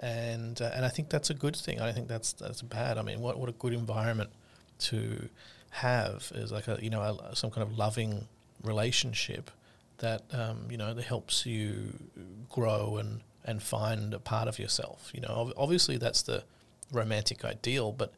And 0.00 0.60
uh, 0.60 0.70
and 0.74 0.84
I 0.84 0.88
think 0.88 1.10
that's 1.10 1.30
a 1.30 1.34
good 1.34 1.54
thing. 1.54 1.80
I 1.80 1.84
don't 1.84 1.94
think 1.94 2.08
that's 2.08 2.32
that's 2.32 2.62
bad. 2.62 2.98
I 2.98 3.02
mean, 3.02 3.20
what 3.20 3.38
what 3.38 3.48
a 3.48 3.52
good 3.52 3.74
environment 3.74 4.30
to 4.80 5.28
have 5.70 6.32
is 6.34 6.50
like 6.50 6.66
a 6.66 6.78
you 6.82 6.90
know 6.90 7.02
a, 7.02 7.36
some 7.36 7.50
kind 7.50 7.62
of 7.62 7.76
loving 7.76 8.26
relationship 8.62 9.50
that 9.98 10.22
um, 10.32 10.66
you 10.70 10.78
know 10.78 10.94
that 10.94 11.04
helps 11.04 11.44
you 11.46 11.92
grow 12.48 12.96
and 12.96 13.20
and 13.44 13.62
find 13.62 14.14
a 14.14 14.18
part 14.18 14.48
of 14.48 14.58
yourself. 14.58 15.10
You 15.14 15.20
know, 15.20 15.52
obviously 15.56 15.98
that's 15.98 16.22
the 16.22 16.44
romantic 16.92 17.44
ideal, 17.44 17.92
but 17.92 18.12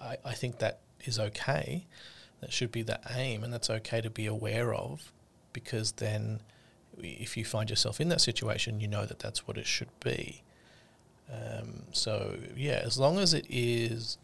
I, 0.00 0.16
I 0.24 0.32
think 0.34 0.58
that 0.58 0.80
is 1.04 1.18
okay. 1.18 1.86
That 2.40 2.52
should 2.52 2.72
be 2.72 2.82
the 2.82 3.00
aim, 3.14 3.44
and 3.44 3.52
that's 3.52 3.70
okay 3.70 4.00
to 4.00 4.10
be 4.10 4.26
aware 4.26 4.74
of, 4.74 5.12
because 5.52 5.92
then 5.92 6.40
if 6.98 7.36
you 7.36 7.44
find 7.44 7.70
yourself 7.70 8.00
in 8.00 8.08
that 8.10 8.20
situation, 8.20 8.80
you 8.80 8.88
know 8.88 9.06
that 9.06 9.18
that's 9.18 9.46
what 9.46 9.56
it 9.56 9.66
should 9.66 9.88
be. 10.00 10.42
Um, 11.32 11.84
so 11.92 12.36
yeah, 12.56 12.80
as 12.84 12.98
long 12.98 13.18
as 13.18 13.34
it 13.34 13.46
is 13.48 14.18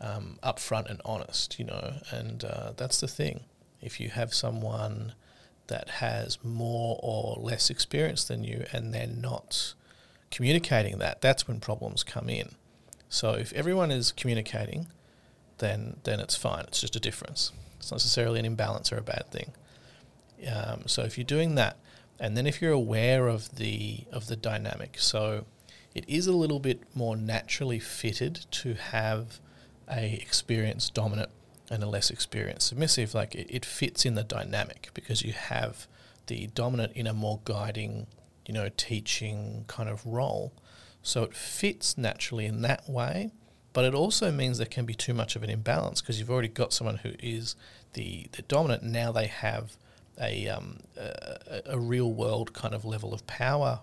um, 0.00 0.38
upfront 0.42 0.90
and 0.90 1.00
honest, 1.04 1.58
you 1.58 1.64
know, 1.64 1.94
and 2.10 2.44
uh, 2.44 2.72
that's 2.76 3.00
the 3.00 3.08
thing. 3.08 3.44
If 3.80 4.00
you 4.00 4.10
have 4.10 4.34
someone 4.34 5.14
that 5.68 5.88
has 5.88 6.38
more 6.44 6.98
or 7.02 7.36
less 7.40 7.70
experience 7.70 8.24
than 8.24 8.44
you, 8.44 8.64
and 8.72 8.92
they're 8.92 9.06
not 9.06 9.74
communicating 10.30 10.98
that, 10.98 11.20
that's 11.20 11.48
when 11.48 11.60
problems 11.60 12.02
come 12.02 12.28
in. 12.28 12.50
So 13.08 13.32
if 13.32 13.52
everyone 13.52 13.90
is 13.90 14.12
communicating, 14.12 14.88
then 15.58 15.96
then 16.04 16.20
it's 16.20 16.36
fine. 16.36 16.64
It's 16.68 16.80
just 16.80 16.96
a 16.96 17.00
difference. 17.00 17.52
It's 17.78 17.90
not 17.90 17.96
necessarily 17.96 18.38
an 18.40 18.44
imbalance 18.44 18.92
or 18.92 18.98
a 18.98 19.02
bad 19.02 19.24
thing. 19.30 19.52
Um, 20.52 20.82
so 20.86 21.02
if 21.02 21.16
you're 21.16 21.24
doing 21.24 21.54
that, 21.54 21.78
and 22.20 22.36
then 22.36 22.46
if 22.46 22.60
you're 22.60 22.72
aware 22.72 23.28
of 23.28 23.56
the 23.56 24.04
of 24.12 24.26
the 24.26 24.36
dynamic, 24.36 24.98
so 24.98 25.46
it 25.96 26.04
is 26.06 26.26
a 26.26 26.32
little 26.32 26.58
bit 26.60 26.82
more 26.94 27.16
naturally 27.16 27.78
fitted 27.78 28.44
to 28.50 28.74
have 28.74 29.40
a 29.90 30.12
experienced 30.20 30.92
dominant 30.92 31.30
and 31.70 31.82
a 31.82 31.86
less 31.86 32.10
experienced 32.10 32.66
submissive. 32.66 33.14
Like 33.14 33.34
it, 33.34 33.46
it 33.48 33.64
fits 33.64 34.04
in 34.04 34.14
the 34.14 34.22
dynamic 34.22 34.90
because 34.92 35.22
you 35.22 35.32
have 35.32 35.86
the 36.26 36.48
dominant 36.48 36.92
in 36.94 37.06
a 37.06 37.14
more 37.14 37.40
guiding, 37.44 38.08
you 38.44 38.52
know, 38.52 38.68
teaching 38.76 39.64
kind 39.68 39.88
of 39.88 40.04
role. 40.04 40.52
So 41.02 41.22
it 41.22 41.34
fits 41.34 41.96
naturally 41.96 42.44
in 42.44 42.60
that 42.60 42.86
way, 42.90 43.30
but 43.72 43.86
it 43.86 43.94
also 43.94 44.30
means 44.30 44.58
there 44.58 44.66
can 44.66 44.84
be 44.84 44.94
too 44.94 45.14
much 45.14 45.34
of 45.34 45.42
an 45.42 45.48
imbalance 45.48 46.02
because 46.02 46.18
you've 46.18 46.30
already 46.30 46.48
got 46.48 46.74
someone 46.74 46.98
who 46.98 47.12
is 47.20 47.56
the, 47.94 48.26
the 48.32 48.42
dominant. 48.42 48.82
Now 48.82 49.12
they 49.12 49.28
have 49.28 49.78
a, 50.20 50.46
um, 50.48 50.80
a, 50.98 51.62
a 51.64 51.78
real 51.78 52.12
world 52.12 52.52
kind 52.52 52.74
of 52.74 52.84
level 52.84 53.14
of 53.14 53.26
power 53.26 53.80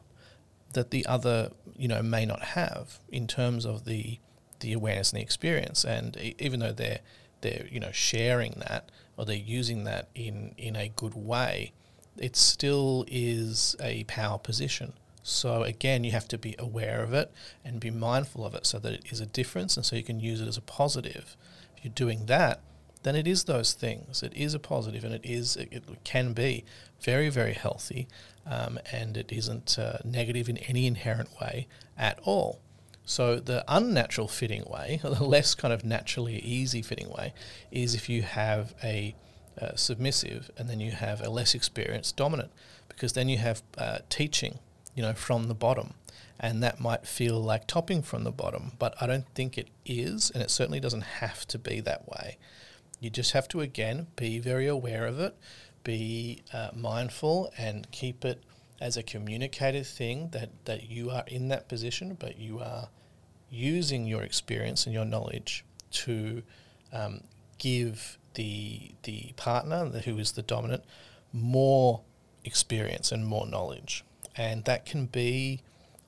that 0.74 0.92
the 0.92 1.06
other 1.06 1.52
you 1.78 1.88
know 1.88 2.02
may 2.02 2.26
not 2.26 2.42
have 2.42 3.00
in 3.10 3.28
terms 3.28 3.66
of 3.66 3.86
the 3.86 4.20
the 4.60 4.74
awareness 4.74 5.12
and 5.12 5.20
the 5.20 5.24
experience. 5.24 5.84
And 5.84 6.18
even 6.40 6.60
though 6.60 6.72
they're 6.72 7.00
they're 7.42 7.68
you 7.70 7.80
know 7.80 7.92
sharing 7.92 8.54
that 8.68 8.90
or 9.18 9.26
they're 9.26 9.36
using 9.36 9.84
that 9.84 10.10
in 10.16 10.56
in 10.58 10.76
a 10.76 10.90
good 10.90 11.14
way 11.14 11.74
it 12.18 12.36
still 12.36 13.06
is 13.08 13.76
a 13.82 14.04
power 14.06 14.38
position. 14.38 14.94
So 15.24 15.64
again 15.64 16.04
you 16.04 16.12
have 16.12 16.28
to 16.30 16.38
be 16.38 16.56
aware 16.60 17.04
of 17.04 17.14
it 17.14 17.32
and 17.64 17.80
be 17.80 17.92
mindful 17.92 18.46
of 18.46 18.56
it 18.56 18.66
so 18.66 18.80
that 18.80 18.94
it 18.94 19.06
is 19.12 19.20
a 19.20 19.26
difference 19.26 19.78
and 19.78 19.86
so 19.86 19.96
you 19.96 20.04
can 20.04 20.20
use 20.20 20.42
it 20.42 20.48
as 20.48 20.58
a 20.58 20.62
positive. 20.62 21.36
If 21.78 21.86
you're 21.86 21.94
doing 21.94 22.26
that 22.28 22.62
then 23.04 23.16
it 23.16 23.28
is 23.28 23.44
those 23.44 23.74
things. 23.74 24.24
It 24.24 24.34
is 24.34 24.54
a 24.54 24.60
positive 24.60 25.04
and 25.04 25.14
it 25.14 25.26
is 25.26 25.58
it, 25.58 25.70
it 25.72 25.84
can 26.04 26.34
be 26.34 26.64
very 27.02 27.30
very 27.30 27.54
healthy, 27.54 28.08
um, 28.46 28.80
and 28.92 29.18
it 29.18 29.32
isn't 29.32 29.78
uh, 29.80 29.98
negative 30.04 30.50
in 30.50 30.58
any 30.58 30.88
inherent 30.88 31.30
way 31.40 31.68
at 31.98 32.20
all. 32.24 32.60
So 33.06 33.40
the 33.40 33.66
unnatural 33.68 34.28
fitting 34.28 34.64
way, 34.66 35.02
or 35.04 35.10
the 35.16 35.24
less 35.24 35.56
kind 35.56 35.74
of 35.74 35.84
naturally 35.84 36.40
easy 36.40 36.82
fitting 36.82 37.10
way, 37.10 37.34
is 37.72 37.96
if 37.96 38.10
you 38.10 38.22
have 38.22 38.74
a 38.84 39.16
uh, 39.62 39.76
submissive 39.76 40.50
and 40.58 40.70
then 40.70 40.80
you 40.80 40.92
have 40.92 41.22
a 41.22 41.30
less 41.30 41.54
experienced 41.54 42.16
dominant, 42.16 42.52
because 42.88 43.14
then 43.14 43.30
you 43.30 43.38
have 43.38 43.62
uh, 43.78 44.00
teaching, 44.10 44.60
you 44.96 45.02
know, 45.02 45.14
from 45.14 45.48
the 45.48 45.54
bottom, 45.54 45.94
and 46.40 46.64
that 46.64 46.80
might 46.80 47.06
feel 47.06 47.40
like 47.42 47.68
topping 47.68 48.02
from 48.02 48.24
the 48.24 48.32
bottom, 48.32 48.74
but 48.80 48.96
I 49.02 49.08
don't 49.08 49.28
think 49.36 49.58
it 49.58 49.70
is, 49.86 50.32
and 50.32 50.42
it 50.42 50.52
certainly 50.52 50.80
doesn't 50.80 51.02
have 51.02 51.48
to 51.48 51.58
be 51.58 51.80
that 51.82 52.08
way. 52.08 52.38
You 53.00 53.10
just 53.10 53.34
have 53.34 53.48
to, 53.50 53.62
again, 53.62 54.08
be 54.16 54.40
very 54.40 54.68
aware 54.68 55.06
of 55.06 55.20
it, 55.20 55.36
be 55.84 56.44
uh, 56.54 56.70
mindful, 56.76 57.52
and 57.58 57.90
keep 57.92 58.26
it 58.26 58.44
as 58.82 58.98
a 58.98 59.04
communicative 59.04 59.88
thing 59.88 60.30
that, 60.32 60.50
that 60.66 60.90
you 60.90 61.10
are 61.10 61.24
in 61.28 61.48
that 61.50 61.68
position, 61.70 62.18
but 62.20 62.38
you 62.38 62.60
are 62.60 62.90
using 63.50 64.06
your 64.06 64.24
experience 64.24 64.86
and 64.86 64.94
your 64.94 65.06
knowledge 65.06 65.64
to 65.92 66.44
um, 66.92 67.22
give 67.58 68.18
the, 68.34 68.92
the 69.04 69.34
partner, 69.38 69.86
who 69.86 70.18
is 70.18 70.34
the 70.34 70.42
dominant, 70.42 70.84
more 71.32 72.02
experience 72.44 73.12
and 73.12 73.26
more 73.26 73.46
knowledge. 73.46 74.04
And 74.36 74.66
that 74.66 74.86
can 74.86 75.06
be 75.06 75.62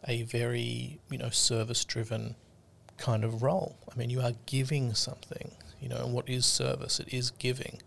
a 0.07 0.23
very, 0.23 0.99
you 1.09 1.17
know, 1.17 1.29
service 1.29 1.85
driven 1.85 2.35
kind 2.97 3.23
of 3.23 3.43
role. 3.43 3.77
I 3.91 3.97
mean, 3.97 4.09
you 4.09 4.21
are 4.21 4.33
giving 4.45 4.93
something 4.95 5.51
you 5.85 5.89
know, 5.89 5.97
and 5.97 6.13
what 6.13 6.27
is 6.27 6.47
service? 6.47 6.99
It 6.99 7.13
is 7.13 7.29
giving. 7.29 7.79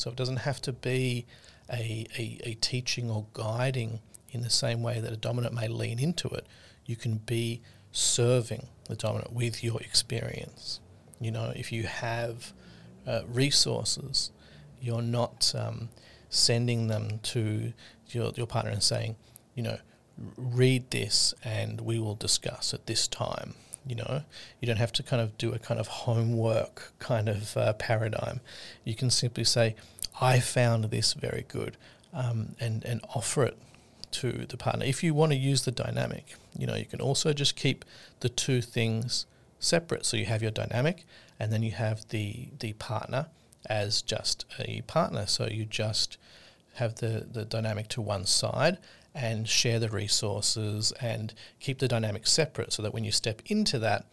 So 0.00 0.08
it 0.08 0.16
doesn't 0.16 0.38
have 0.38 0.62
to 0.62 0.72
be 0.72 1.26
a, 1.70 2.06
a, 2.18 2.38
a 2.44 2.54
teaching 2.54 3.10
or 3.10 3.26
guiding 3.34 4.00
in 4.30 4.40
the 4.40 4.48
same 4.48 4.82
way 4.82 4.98
that 4.98 5.12
a 5.12 5.16
dominant 5.16 5.54
may 5.54 5.68
lean 5.68 5.98
into 5.98 6.26
it. 6.28 6.46
You 6.86 6.96
can 6.96 7.18
be 7.18 7.60
serving 7.92 8.68
the 8.88 8.96
dominant 8.96 9.34
with 9.34 9.62
your 9.62 9.78
experience. 9.82 10.80
You 11.20 11.32
know, 11.32 11.52
if 11.54 11.70
you 11.70 11.82
have 11.82 12.54
uh, 13.06 13.22
resources, 13.28 14.30
you're 14.80 15.02
not 15.02 15.52
um, 15.54 15.90
sending 16.30 16.86
them 16.86 17.18
to 17.24 17.74
your, 18.08 18.32
your 18.36 18.46
partner 18.46 18.70
and 18.70 18.82
saying, 18.82 19.16
you 19.54 19.62
know, 19.62 19.80
read 20.38 20.90
this 20.90 21.34
and 21.44 21.82
we 21.82 21.98
will 21.98 22.14
discuss 22.14 22.72
at 22.72 22.86
this 22.86 23.06
time. 23.06 23.54
You 23.90 23.96
know, 23.96 24.22
you 24.60 24.66
don't 24.66 24.78
have 24.78 24.92
to 24.92 25.02
kind 25.02 25.20
of 25.20 25.36
do 25.36 25.52
a 25.52 25.58
kind 25.58 25.80
of 25.80 25.88
homework 25.88 26.92
kind 26.98 27.28
of 27.28 27.56
uh, 27.56 27.72
paradigm. 27.74 28.40
You 28.84 28.94
can 28.94 29.10
simply 29.10 29.44
say, 29.44 29.74
"I 30.20 30.40
found 30.40 30.84
this 30.84 31.12
very 31.12 31.44
good," 31.48 31.76
um, 32.12 32.54
and 32.60 32.84
and 32.84 33.00
offer 33.14 33.44
it 33.44 33.58
to 34.12 34.46
the 34.46 34.56
partner. 34.56 34.84
If 34.84 35.02
you 35.02 35.14
want 35.14 35.32
to 35.32 35.38
use 35.38 35.64
the 35.64 35.70
dynamic, 35.70 36.36
you 36.58 36.66
know, 36.66 36.74
you 36.74 36.84
can 36.86 37.00
also 37.00 37.32
just 37.32 37.56
keep 37.56 37.84
the 38.20 38.28
two 38.28 38.60
things 38.60 39.26
separate. 39.58 40.04
So 40.06 40.16
you 40.16 40.26
have 40.26 40.42
your 40.42 40.50
dynamic, 40.50 41.04
and 41.38 41.52
then 41.52 41.62
you 41.62 41.72
have 41.72 42.08
the 42.08 42.48
the 42.58 42.72
partner 42.74 43.26
as 43.66 44.02
just 44.02 44.46
a 44.58 44.82
partner. 44.82 45.26
So 45.26 45.46
you 45.46 45.64
just 45.64 46.18
have 46.74 46.96
the 46.96 47.26
the 47.30 47.44
dynamic 47.44 47.88
to 47.88 48.00
one 48.00 48.26
side, 48.26 48.78
and 49.14 49.48
share 49.48 49.78
the 49.78 49.88
resources 49.88 50.92
and 51.00 51.34
keep 51.58 51.78
the 51.78 51.88
dynamics 51.88 52.30
separate 52.30 52.72
so 52.72 52.82
that 52.82 52.94
when 52.94 53.04
you 53.04 53.12
step 53.12 53.42
into 53.46 53.78
that, 53.78 54.06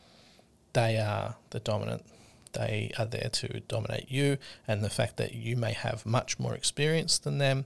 they 0.73 0.97
are 0.97 1.35
the 1.51 1.59
dominant. 1.59 2.05
They 2.53 2.91
are 2.97 3.05
there 3.05 3.29
to 3.31 3.59
dominate 3.61 4.09
you, 4.09 4.37
and 4.67 4.83
the 4.83 4.89
fact 4.89 5.17
that 5.17 5.33
you 5.33 5.55
may 5.55 5.73
have 5.73 6.05
much 6.05 6.39
more 6.39 6.55
experience 6.55 7.19
than 7.19 7.37
them, 7.37 7.65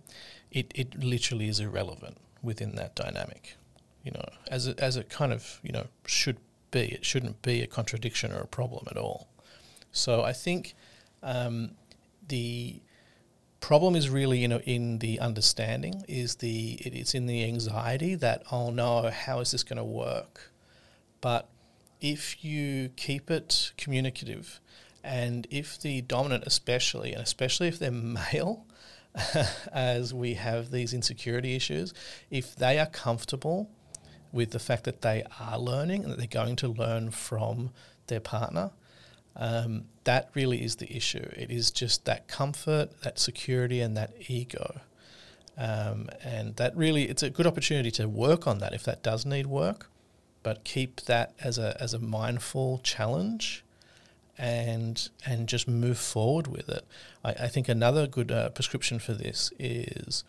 it, 0.52 0.72
it 0.76 1.02
literally 1.02 1.48
is 1.48 1.60
irrelevant 1.60 2.18
within 2.42 2.76
that 2.76 2.96
dynamic. 2.96 3.56
You 4.04 4.12
know, 4.12 4.26
as 4.50 4.68
it, 4.68 4.80
as 4.80 4.98
it 4.98 5.10
kind 5.10 5.32
of 5.32 5.60
you 5.64 5.72
know 5.72 5.88
should 6.06 6.38
be. 6.72 6.80
It 6.80 7.06
shouldn't 7.06 7.42
be 7.42 7.62
a 7.62 7.68
contradiction 7.68 8.32
or 8.32 8.40
a 8.40 8.48
problem 8.48 8.88
at 8.90 8.98
all. 8.98 9.28
So 9.92 10.24
I 10.24 10.34
think 10.34 10.74
um, 11.22 11.72
the 12.28 12.80
problem 13.62 13.96
is 13.96 14.10
really 14.10 14.40
you 14.40 14.48
know 14.48 14.60
in 14.66 14.98
the 15.00 15.20
understanding 15.20 16.04
is 16.08 16.36
the 16.38 16.74
it's 16.82 17.16
in 17.16 17.28
the 17.28 17.44
anxiety 17.46 18.16
that 18.16 18.44
oh 18.52 18.72
no 18.72 19.10
how 19.10 19.40
is 19.40 19.52
this 19.52 19.64
going 19.64 19.78
to 19.78 19.84
work? 19.84 20.52
But 21.22 21.48
if 22.02 22.44
you 22.44 22.90
keep 22.98 23.30
it 23.32 23.72
communicative 23.78 24.60
and 25.04 25.48
if 25.50 25.80
the 25.80 26.02
dominant 26.02 26.44
especially 26.46 27.14
and 27.14 27.22
especially 27.22 27.68
if 27.68 27.80
they're 27.80 27.92
male 28.32 28.66
as 29.72 30.14
we 30.14 30.34
have 30.34 30.72
these 30.72 30.94
insecurity 30.94 31.56
issues 31.56 31.94
if 32.30 32.56
they 32.56 32.80
are 32.80 32.86
comfortable 32.88 33.70
with 34.32 34.52
the 34.52 34.60
fact 34.60 34.86
that 34.86 35.02
they 35.02 35.24
are 35.40 35.60
learning 35.60 36.04
and 36.04 36.12
that 36.12 36.18
they're 36.18 36.28
going 36.28 36.56
to 36.56 36.70
learn 36.70 37.12
from 37.12 37.72
their 38.08 38.22
partner 38.22 38.72
Um, 39.36 39.86
that 40.04 40.30
really 40.34 40.64
is 40.64 40.78
the 40.78 40.96
issue. 40.96 41.30
It 41.36 41.52
is 41.52 41.72
just 41.72 42.06
that 42.06 42.28
comfort, 42.28 43.02
that 43.02 43.20
security, 43.20 43.82
and 43.82 43.96
that 43.98 44.14
ego. 44.28 44.82
Um, 45.58 46.10
and 46.24 46.56
that 46.56 46.76
really, 46.76 47.10
it's 47.10 47.24
a 47.24 47.30
good 47.30 47.46
opportunity 47.46 47.92
to 47.92 48.08
work 48.08 48.48
on 48.48 48.60
that 48.60 48.74
if 48.74 48.84
that 48.84 49.04
does 49.04 49.26
need 49.26 49.48
work, 49.48 49.90
but 50.44 50.64
keep 50.64 51.02
that 51.02 51.34
as 51.40 51.58
a, 51.58 51.78
as 51.80 51.94
a 51.94 52.00
mindful 52.00 52.80
challenge 52.84 53.64
and 54.38 55.10
and 55.26 55.48
just 55.48 55.68
move 55.68 55.98
forward 55.98 56.48
with 56.48 56.68
it. 56.68 56.84
I, 57.24 57.32
I 57.32 57.48
think 57.48 57.70
another 57.70 58.08
good 58.08 58.32
uh, 58.32 58.50
prescription 58.50 58.98
for 58.98 59.14
this 59.14 59.52
is 59.60 60.24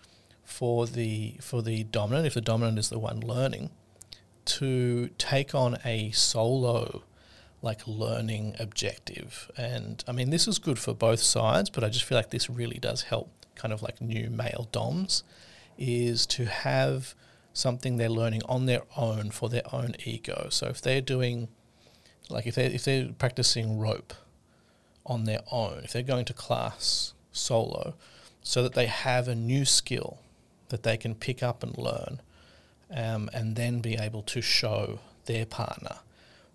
for 0.45 0.87
the 0.87 1.37
for 1.41 1.63
the 1.63 1.85
dominant, 1.85 2.27
if 2.27 2.35
the 2.35 2.41
dominant 2.41 2.79
is 2.79 2.91
the 2.91 2.99
one 2.99 3.21
learning, 3.21 3.71
to 4.45 5.09
take 5.19 5.55
on 5.55 5.79
a 5.85 6.11
solo 6.11 7.05
like 7.63 7.87
learning 7.87 8.57
objective. 8.59 9.51
And 9.57 10.05
I 10.07 10.13
mean 10.13 10.31
this 10.31 10.47
is 10.47 10.59
good 10.59 10.79
for 10.79 10.93
both 10.93 11.21
sides, 11.21 11.71
but 11.71 11.83
I 11.83 11.89
just 11.89 12.05
feel 12.05 12.19
like 12.19 12.31
this 12.31 12.51
really 12.51 12.79
does 12.79 13.03
help 13.03 13.31
kind 13.55 13.73
of 13.73 13.83
like 13.83 14.01
new 14.01 14.29
male 14.29 14.69
doms 14.73 15.23
is 15.79 16.27
to 16.27 16.47
have 16.47 17.15
something 17.53 17.97
they're 17.97 18.09
learning 18.09 18.43
on 18.49 18.67
their 18.67 18.83
own 18.97 19.31
for 19.31 19.49
their 19.49 19.63
own 19.73 19.95
ego. 20.05 20.49
So 20.51 20.67
if 20.67 20.81
they're 20.81 21.01
doing 21.01 21.49
like 22.31 22.47
if 22.47 22.55
they 22.55 22.67
if 22.67 22.85
they're 22.85 23.11
practicing 23.19 23.79
rope 23.79 24.15
on 25.05 25.25
their 25.25 25.41
own, 25.51 25.81
if 25.85 25.93
they're 25.93 26.03
going 26.03 26.25
to 26.27 26.33
class 26.33 27.15
solo, 27.33 27.95
so 28.43 28.63
that 28.63 28.75
they 28.75 28.87
have 28.87 29.29
a 29.29 29.35
new 29.35 29.65
skill 29.65 30.19
that 30.69 30.83
they 30.83 30.97
can 30.97 31.15
pick 31.15 31.43
up 31.43 31.63
and 31.63 31.77
learn, 31.77 32.21
um, 32.91 33.29
and 33.33 33.57
then 33.57 33.81
be 33.81 33.95
able 33.95 34.23
to 34.23 34.41
show 34.41 35.01
their 35.27 35.45
partner. 35.45 35.99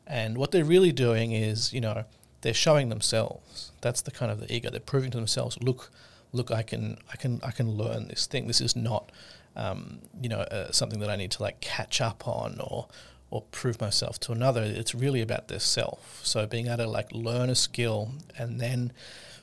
And 0.08 0.38
what 0.38 0.52
they're 0.52 0.66
really 0.66 0.92
doing 0.92 1.32
is, 1.32 1.74
you 1.74 1.82
know, 1.82 2.06
they're 2.42 2.54
showing 2.54 2.90
themselves. 2.90 3.72
That's 3.82 4.02
the 4.02 4.12
kind 4.12 4.32
of 4.32 4.40
the 4.40 4.54
ego. 4.54 4.70
They're 4.70 4.80
proving 4.80 5.12
to 5.12 5.18
themselves, 5.18 5.58
look, 5.62 5.92
look, 6.32 6.50
I 6.52 6.64
can, 6.64 6.98
I 7.12 7.18
can, 7.18 7.42
I 7.44 7.52
can 7.52 7.70
learn 7.72 8.08
this 8.08 8.26
thing. 8.26 8.48
This 8.48 8.62
is 8.62 8.76
not, 8.76 9.12
um, 9.56 10.00
you 10.22 10.30
know, 10.30 10.40
uh, 10.40 10.72
something 10.72 11.00
that 11.00 11.10
I 11.10 11.16
need 11.16 11.32
to 11.32 11.44
like 11.44 11.60
catch 11.60 12.00
up 12.02 12.28
on 12.28 12.60
or 12.60 12.88
or 13.30 13.42
prove 13.52 13.82
myself 13.82 14.20
to 14.22 14.32
another. 14.32 14.64
It's 14.64 14.96
really 14.96 15.22
about 15.22 15.48
their 15.48 15.60
self. 15.60 16.22
So 16.24 16.48
being 16.48 16.68
able 16.68 16.78
to 16.78 16.88
like 16.88 17.12
learn 17.12 17.50
a 17.50 17.56
skill 17.56 18.12
and 18.38 18.60
then 18.60 18.94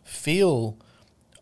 feel 0.02 0.78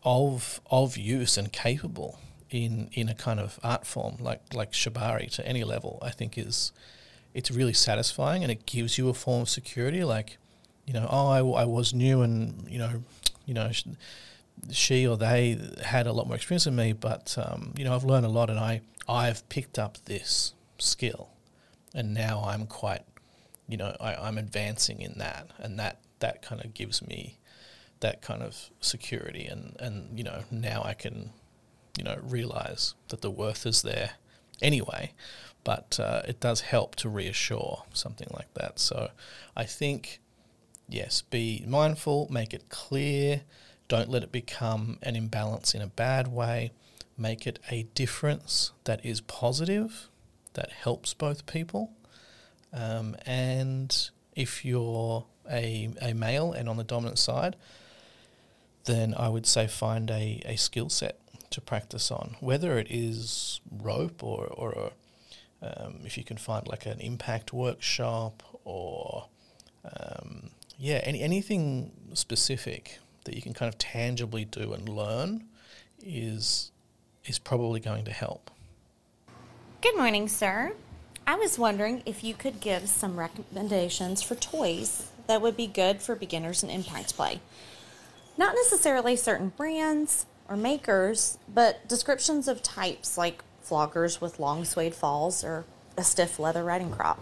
of 0.03 0.59
of 0.69 0.97
use 0.97 1.37
and 1.37 1.51
capable 1.51 2.19
in 2.49 2.89
in 2.91 3.07
a 3.07 3.15
kind 3.15 3.39
of 3.39 3.59
art 3.63 3.87
form 3.87 4.17
like 4.19 4.53
like 4.53 4.73
shibari 4.73 5.31
to 5.31 5.47
any 5.47 5.63
level, 5.63 5.99
I 6.01 6.09
think 6.09 6.37
is 6.37 6.71
it's 7.33 7.51
really 7.51 7.73
satisfying 7.73 8.43
and 8.43 8.51
it 8.51 8.65
gives 8.65 8.97
you 8.97 9.09
a 9.09 9.13
form 9.13 9.43
of 9.43 9.49
security. 9.49 10.03
Like, 10.03 10.37
you 10.85 10.93
know, 10.93 11.07
oh, 11.09 11.27
I, 11.27 11.61
I 11.61 11.65
was 11.65 11.93
new 11.93 12.21
and 12.21 12.67
you 12.69 12.79
know, 12.79 13.03
you 13.45 13.53
know. 13.53 13.71
she 14.71 15.07
or 15.07 15.17
they 15.17 15.57
had 15.83 16.07
a 16.07 16.13
lot 16.13 16.27
more 16.27 16.35
experience 16.35 16.65
than 16.65 16.75
me, 16.75 16.93
but 16.93 17.35
um, 17.37 17.73
you 17.77 17.83
know 17.83 17.93
I've 17.95 18.05
learned 18.05 18.25
a 18.25 18.29
lot, 18.29 18.49
and 18.49 18.59
I 18.59 18.81
I've 19.09 19.47
picked 19.49 19.77
up 19.77 19.97
this 20.05 20.53
skill, 20.77 21.31
and 21.93 22.13
now 22.13 22.43
I'm 22.45 22.65
quite, 22.67 23.01
you 23.67 23.77
know, 23.77 23.95
I, 23.99 24.15
I'm 24.15 24.37
advancing 24.37 25.01
in 25.01 25.17
that, 25.17 25.49
and 25.57 25.77
that 25.79 25.99
that 26.19 26.41
kind 26.41 26.63
of 26.63 26.73
gives 26.73 27.05
me 27.05 27.37
that 27.99 28.21
kind 28.21 28.41
of 28.41 28.69
security, 28.79 29.45
and 29.45 29.75
and 29.79 30.17
you 30.17 30.23
know 30.23 30.43
now 30.51 30.83
I 30.85 30.93
can, 30.93 31.31
you 31.97 32.03
know, 32.03 32.17
realize 32.21 32.93
that 33.09 33.21
the 33.21 33.31
worth 33.31 33.65
is 33.65 33.81
there 33.81 34.11
anyway, 34.61 35.11
but 35.63 35.99
uh, 35.99 36.21
it 36.27 36.39
does 36.39 36.61
help 36.61 36.95
to 36.97 37.09
reassure 37.09 37.83
something 37.93 38.27
like 38.33 38.53
that. 38.55 38.79
So 38.79 39.09
I 39.55 39.63
think 39.65 40.19
yes, 40.87 41.21
be 41.21 41.63
mindful, 41.67 42.27
make 42.29 42.53
it 42.53 42.69
clear, 42.69 43.41
don't 43.87 44.09
let 44.09 44.23
it 44.23 44.31
become 44.31 44.97
an 45.01 45.15
imbalance 45.15 45.73
in 45.73 45.81
a 45.81 45.87
bad 45.87 46.27
way. 46.27 46.71
Make 47.17 47.45
it 47.45 47.59
a 47.69 47.83
difference 47.93 48.71
that 48.85 49.05
is 49.05 49.21
positive 49.21 50.09
that 50.53 50.71
helps 50.71 51.13
both 51.13 51.45
people. 51.45 51.91
Um, 52.71 53.15
and 53.25 54.09
if 54.35 54.65
you're 54.65 55.25
a, 55.49 55.89
a 56.01 56.13
male 56.13 56.53
and 56.53 56.67
on 56.67 56.77
the 56.77 56.83
dominant 56.83 57.19
side, 57.19 57.55
then 58.85 59.13
I 59.15 59.29
would 59.29 59.45
say 59.45 59.67
find 59.67 60.09
a, 60.09 60.41
a 60.45 60.55
skill 60.55 60.89
set 60.89 61.19
to 61.51 61.61
practice 61.61 62.09
on, 62.11 62.35
whether 62.39 62.79
it 62.79 62.87
is 62.89 63.61
rope 63.71 64.23
or, 64.23 64.47
or 64.47 64.71
a, 64.71 64.91
um, 65.63 66.01
if 66.03 66.17
you 66.17 66.23
can 66.23 66.37
find 66.37 66.67
like 66.67 66.85
an 66.85 66.99
impact 66.99 67.53
workshop 67.53 68.43
or 68.65 69.27
um, 69.85 70.51
yeah, 70.77 71.01
any, 71.03 71.21
anything 71.21 71.91
specific 72.13 72.99
that 73.25 73.35
you 73.35 73.41
can 73.41 73.53
kind 73.53 73.69
of 73.69 73.77
tangibly 73.77 74.45
do 74.45 74.73
and 74.73 74.89
learn 74.89 75.45
is 76.01 76.71
is 77.25 77.39
probably 77.39 77.79
going 77.79 78.03
to 78.03 78.11
help. 78.11 78.51
Good 79.81 79.95
morning, 79.95 80.27
sir. 80.27 80.73
I 81.25 81.35
was 81.35 81.57
wondering 81.57 82.03
if 82.05 82.21
you 82.21 82.33
could 82.33 82.59
give 82.59 82.89
some 82.89 83.17
recommendations 83.17 84.21
for 84.21 84.35
toys 84.35 85.07
that 85.27 85.41
would 85.41 85.55
be 85.55 85.67
good 85.67 86.01
for 86.01 86.15
beginners 86.15 86.63
in 86.63 86.69
impact 86.69 87.15
play. 87.15 87.39
Not 88.37 88.55
necessarily 88.55 89.15
certain 89.15 89.53
brands 89.55 90.25
or 90.49 90.57
makers, 90.57 91.37
but 91.47 91.87
descriptions 91.87 92.49
of 92.49 92.61
types 92.61 93.17
like 93.17 93.41
floggers 93.65 94.21
with 94.21 94.39
long 94.39 94.65
suede 94.65 94.95
falls 94.95 95.43
or 95.43 95.65
a 95.97 96.03
stiff 96.03 96.39
leather 96.39 96.63
riding 96.63 96.91
crop. 96.91 97.19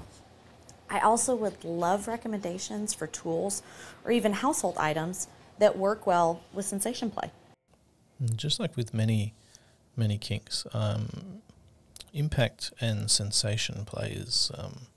I 0.90 1.00
also 1.00 1.36
would 1.36 1.64
love 1.64 2.08
recommendations 2.08 2.94
for 2.94 3.08
tools 3.08 3.64
or 4.04 4.12
even 4.12 4.34
household 4.34 4.78
items 4.78 5.28
that 5.60 5.78
work 5.78 6.06
well 6.06 6.42
with 6.54 6.66
sensation 6.66 7.10
play. 7.10 7.32
Just 8.36 8.60
like 8.60 8.76
with 8.76 8.94
many, 8.94 9.34
many 9.96 10.18
kinks, 10.18 10.66
um, 10.74 11.42
impact 12.14 12.74
and 12.82 13.10
sensation 13.10 13.86
play 13.86 14.12
is 14.12 14.52
um, 14.58 14.88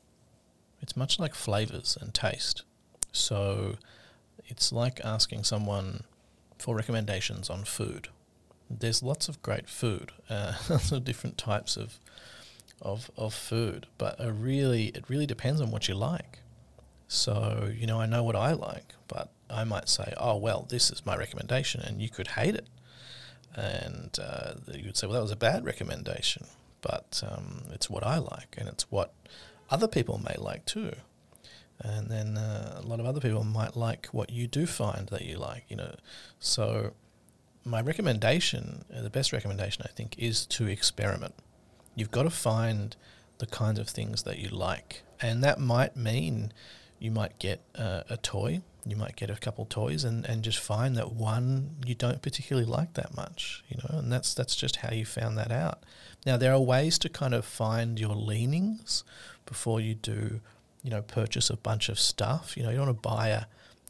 it's 0.83 0.97
much 0.97 1.19
like 1.19 1.35
flavors 1.35 1.97
and 2.01 2.13
taste. 2.13 2.65
So 3.13 3.77
it's 4.47 4.73
like 4.73 5.01
asking 5.05 5.45
someone 5.45 6.05
for 6.59 6.75
recommendations 6.75 7.49
on 7.49 7.65
food. 7.65 8.09
There's 8.71 9.03
lots 9.03 9.29
of 9.29 9.43
great 9.43 9.69
food, 9.69 10.13
uh, 10.29 10.55
lots 10.69 10.93
of 10.93 11.05
different 11.05 11.39
types 11.39 11.77
of 11.77 11.99
of 12.83 13.11
of 13.17 13.33
food, 13.33 13.87
but 13.99 14.17
a 14.19 14.33
really 14.33 14.87
it 14.89 15.05
really 15.09 15.27
depends 15.27 15.61
on 15.61 15.71
what 15.71 15.89
you 15.89 15.95
like. 15.95 16.41
So 17.09 17.71
you 17.77 17.87
know, 17.87 18.01
I 18.01 18.07
know 18.07 18.23
what 18.23 18.37
I 18.37 18.53
like, 18.53 18.95
but 19.09 19.31
I 19.49 19.65
might 19.65 19.89
say, 19.89 20.15
oh 20.17 20.37
well, 20.37 20.67
this 20.69 20.91
is 20.91 21.07
my 21.07 21.17
recommendation, 21.17 21.81
and 21.81 22.01
you 22.03 22.09
could 22.09 22.29
hate 22.29 22.55
it, 22.55 22.69
and 23.55 24.17
uh, 24.21 24.55
you 24.73 24.87
would 24.87 24.97
say, 24.97 25.07
well, 25.07 25.15
that 25.15 25.23
was 25.23 25.31
a 25.31 25.37
bad 25.37 25.65
recommendation 25.65 26.47
but 26.85 27.23
um, 27.27 27.63
it's 27.73 27.89
what 27.89 28.05
I 28.05 28.19
like 28.19 28.57
and 28.59 28.69
it's 28.69 28.91
what 28.91 29.15
other 29.71 29.89
people 29.89 30.19
may 30.23 30.37
like 30.37 30.67
too. 30.67 30.93
And 31.81 32.09
then 32.09 32.37
uh, 32.37 32.79
a 32.85 32.87
lot 32.87 33.01
of 33.01 33.07
other 33.07 33.21
people 33.21 33.43
might 33.43 33.75
like 33.75 34.07
what 34.09 34.31
you 34.31 34.47
do 34.47 34.67
find 34.67 35.09
that 35.09 35.23
you 35.23 35.39
like, 35.39 35.65
you 35.69 35.77
know. 35.77 35.95
So 36.39 36.93
my 37.65 37.81
recommendation, 37.81 38.85
uh, 38.95 39.03
the 39.03 39.11
best 39.11 39.33
recommendation 39.33 39.85
I 39.85 39.93
think, 39.93 40.17
is 40.19 40.47
to 40.47 40.67
experiment. 40.67 41.35
You've 41.95 42.11
got 42.11 42.25
to 42.25 42.31
find 42.31 42.97
the 43.39 43.47
kinds 43.47 43.79
of 43.79 43.89
things 43.89 44.23
that 44.25 44.39
you 44.39 44.49
like, 44.49 45.03
and 45.21 45.43
that 45.43 45.59
might 45.59 45.97
mean 45.97 46.53
you 46.99 47.11
might 47.11 47.39
get 47.39 47.61
uh, 47.77 48.03
a 48.09 48.17
toy 48.17 48.63
you 48.87 48.97
might 48.97 49.17
get 49.17 49.31
a 49.31 49.37
couple 49.37 49.65
toys 49.65 50.05
and, 50.05 50.25
and 50.27 50.43
just 50.43 50.59
find 50.59 50.97
that 50.97 51.13
one 51.13 51.77
you 51.87 51.95
don't 51.95 52.21
particularly 52.23 52.69
like 52.69 52.95
that 52.95 53.17
much, 53.17 53.65
you 53.69 53.79
know, 53.79 53.99
and 53.99 54.13
that's 54.13 54.35
that's 54.35 54.55
just 54.55 54.77
how 54.77 54.93
you 54.93 55.05
found 55.05 55.39
that 55.39 55.51
out. 55.51 55.83
Now 56.27 56.37
there 56.37 56.53
are 56.53 56.61
ways 56.61 56.99
to 56.99 57.09
kind 57.09 57.35
of 57.35 57.45
find 57.45 57.99
your 57.99 58.15
leanings 58.15 59.05
before 59.47 59.81
you 59.81 59.95
do, 59.95 60.41
you 60.83 60.91
know, 60.91 61.03
purchase 61.03 61.49
a 61.51 61.57
bunch 61.57 61.89
of 61.89 61.99
stuff. 61.99 62.57
You 62.57 62.65
know, 62.65 62.71
you 62.71 62.77
don't 62.77 62.87
want 62.87 63.03
to 63.03 63.09
buy 63.09 63.29
a 63.29 63.45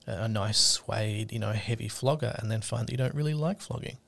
a 0.06 0.28
nice 0.28 0.58
suede, 0.58 1.32
you 1.32 1.38
know, 1.38 1.52
heavy 1.52 1.88
flogger 1.88 2.34
and 2.38 2.50
then 2.50 2.60
find 2.60 2.86
that 2.86 2.92
you 2.92 2.98
don't 2.98 3.14
really 3.14 3.34
like 3.34 3.60
flogging. 3.60 3.98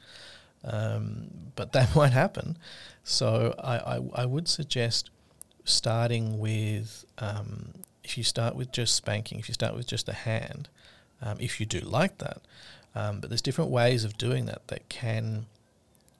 Um, 0.64 1.30
but 1.54 1.72
that 1.72 1.94
might 1.96 2.12
happen. 2.12 2.58
So 3.04 3.54
I, 3.58 3.78
I, 3.78 4.00
I 4.14 4.26
would 4.26 4.48
suggest 4.48 5.10
starting 5.64 6.38
with 6.38 7.04
um, 7.18 7.74
if 8.04 8.16
you 8.16 8.24
start 8.24 8.54
with 8.54 8.72
just 8.72 8.94
spanking, 8.94 9.38
if 9.38 9.48
you 9.48 9.54
start 9.54 9.74
with 9.74 9.86
just 9.86 10.08
a 10.08 10.12
hand, 10.12 10.68
um, 11.20 11.38
if 11.40 11.58
you 11.60 11.66
do 11.66 11.80
like 11.80 12.18
that. 12.18 12.42
Um, 12.94 13.20
but 13.20 13.30
there's 13.30 13.42
different 13.42 13.70
ways 13.70 14.04
of 14.04 14.16
doing 14.16 14.46
that 14.46 14.68
that 14.68 14.88
can 14.88 15.46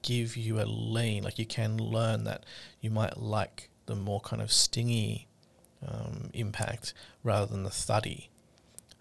give 0.03 0.37
you 0.37 0.61
a 0.61 0.65
lean. 0.65 1.23
Like 1.25 1.39
you 1.39 1.47
can 1.47 1.79
learn 1.79 2.25
that 2.25 2.45
you 2.81 2.91
might 2.91 3.19
like 3.19 3.71
the 3.87 3.95
more 3.95 4.21
kind 4.21 4.43
of 4.43 4.53
stingy 4.53 5.27
um, 5.87 6.31
impact 6.33 6.93
rather 7.23 7.47
than 7.47 7.63
the 7.63 7.71
thuddy. 7.71 8.31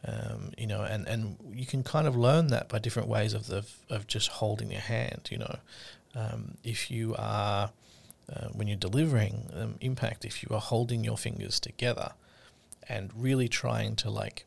Um, 0.03 0.51
you 0.57 0.67
know, 0.67 0.83
and, 0.83 1.07
and 1.07 1.37
you 1.51 1.65
can 1.65 1.81
kind 1.81 2.05
of 2.05 2.15
learn 2.15 2.47
that 2.47 2.69
by 2.69 2.77
different 2.77 3.09
ways 3.09 3.33
of 3.33 3.47
the 3.47 3.65
of 3.89 4.05
just 4.05 4.27
holding 4.27 4.71
your 4.71 4.81
hand. 4.81 5.29
You 5.31 5.39
know, 5.39 5.55
um, 6.13 6.57
if 6.63 6.91
you 6.91 7.15
are 7.17 7.71
uh, 8.31 8.47
when 8.49 8.67
you're 8.67 8.77
delivering 8.77 9.49
um, 9.53 9.75
impact, 9.81 10.25
if 10.25 10.43
you 10.43 10.49
are 10.55 10.61
holding 10.61 11.03
your 11.03 11.17
fingers 11.17 11.59
together 11.59 12.13
and 12.87 13.11
really 13.15 13.47
trying 13.47 13.95
to 13.97 14.09
like 14.09 14.45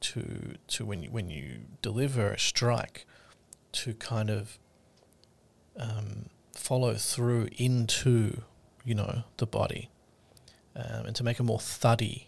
to 0.00 0.54
to 0.68 0.84
when 0.84 1.02
you, 1.02 1.10
when 1.10 1.28
you 1.28 1.60
deliver 1.82 2.30
a 2.30 2.38
strike 2.38 3.04
to 3.72 3.94
kind 3.94 4.30
of 4.30 4.58
um, 5.76 6.26
follow 6.54 6.94
through 6.94 7.48
into 7.56 8.42
you 8.84 8.94
know 8.94 9.22
the 9.36 9.46
body 9.46 9.90
um, 10.76 11.06
and 11.06 11.16
to 11.16 11.24
make 11.24 11.38
a 11.38 11.42
more 11.42 11.60
thuddy 11.60 12.27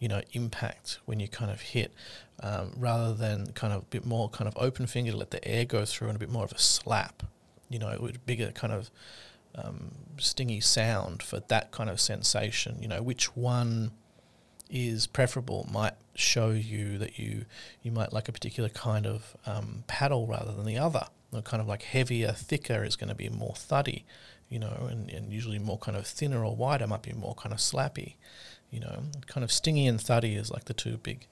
you 0.00 0.08
know 0.08 0.20
impact 0.32 0.98
when 1.04 1.20
you 1.20 1.28
kind 1.28 1.50
of 1.50 1.60
hit 1.60 1.92
um, 2.42 2.72
rather 2.76 3.14
than 3.14 3.52
kind 3.52 3.72
of 3.72 3.82
a 3.82 3.86
bit 3.86 4.04
more 4.04 4.28
kind 4.28 4.48
of 4.48 4.56
open 4.56 4.86
finger 4.86 5.12
to 5.12 5.16
let 5.16 5.30
the 5.30 5.46
air 5.46 5.64
go 5.64 5.84
through 5.84 6.08
and 6.08 6.16
a 6.16 6.18
bit 6.18 6.30
more 6.30 6.44
of 6.44 6.52
a 6.52 6.58
slap 6.58 7.22
you 7.68 7.78
know 7.78 7.96
with 8.00 8.24
bigger 8.26 8.50
kind 8.50 8.72
of 8.72 8.90
um, 9.54 9.92
stingy 10.18 10.60
sound 10.60 11.22
for 11.22 11.40
that 11.48 11.70
kind 11.70 11.88
of 11.88 12.00
sensation 12.00 12.76
you 12.80 12.88
know 12.88 13.02
which 13.02 13.36
one 13.36 13.92
is 14.70 15.06
preferable 15.06 15.68
might 15.72 15.94
show 16.14 16.50
you 16.50 16.98
that 16.98 17.18
you 17.18 17.44
you 17.82 17.90
might 17.90 18.12
like 18.12 18.28
a 18.28 18.32
particular 18.32 18.68
kind 18.68 19.06
of 19.06 19.36
um, 19.46 19.84
paddle 19.86 20.26
rather 20.26 20.52
than 20.52 20.64
the 20.64 20.78
other. 20.78 21.06
You 21.32 21.42
kind 21.42 21.60
of 21.60 21.68
like 21.68 21.82
heavier, 21.82 22.32
thicker 22.32 22.84
is 22.84 22.96
going 22.96 23.08
to 23.08 23.14
be 23.14 23.28
more 23.28 23.54
thuddy, 23.54 24.04
you 24.48 24.58
know, 24.58 24.88
and, 24.90 25.08
and 25.10 25.32
usually 25.32 25.60
more 25.60 25.78
kind 25.78 25.96
of 25.96 26.04
thinner 26.06 26.44
or 26.44 26.56
wider 26.56 26.86
might 26.88 27.02
be 27.02 27.12
more 27.12 27.36
kind 27.36 27.52
of 27.52 27.60
slappy, 27.60 28.14
you 28.70 28.80
know. 28.80 29.02
Kind 29.26 29.44
of 29.44 29.52
stingy 29.52 29.86
and 29.86 30.00
thuddy 30.00 30.34
is 30.34 30.50
like 30.50 30.64
the 30.64 30.74
two 30.74 30.96
big 30.96 31.26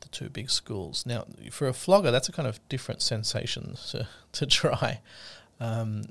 the 0.00 0.08
two 0.08 0.28
big 0.28 0.50
schools. 0.50 1.04
Now, 1.06 1.24
for 1.50 1.68
a 1.68 1.72
flogger, 1.72 2.10
that's 2.10 2.28
a 2.28 2.32
kind 2.32 2.48
of 2.48 2.60
different 2.68 3.02
sensation 3.02 3.76
to 3.90 4.08
to 4.32 4.46
try. 4.46 5.00
Um, 5.60 6.04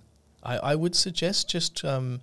I, 0.43 0.57
I 0.57 0.75
would 0.75 0.95
suggest 0.95 1.49
just 1.49 1.83
um, 1.85 2.21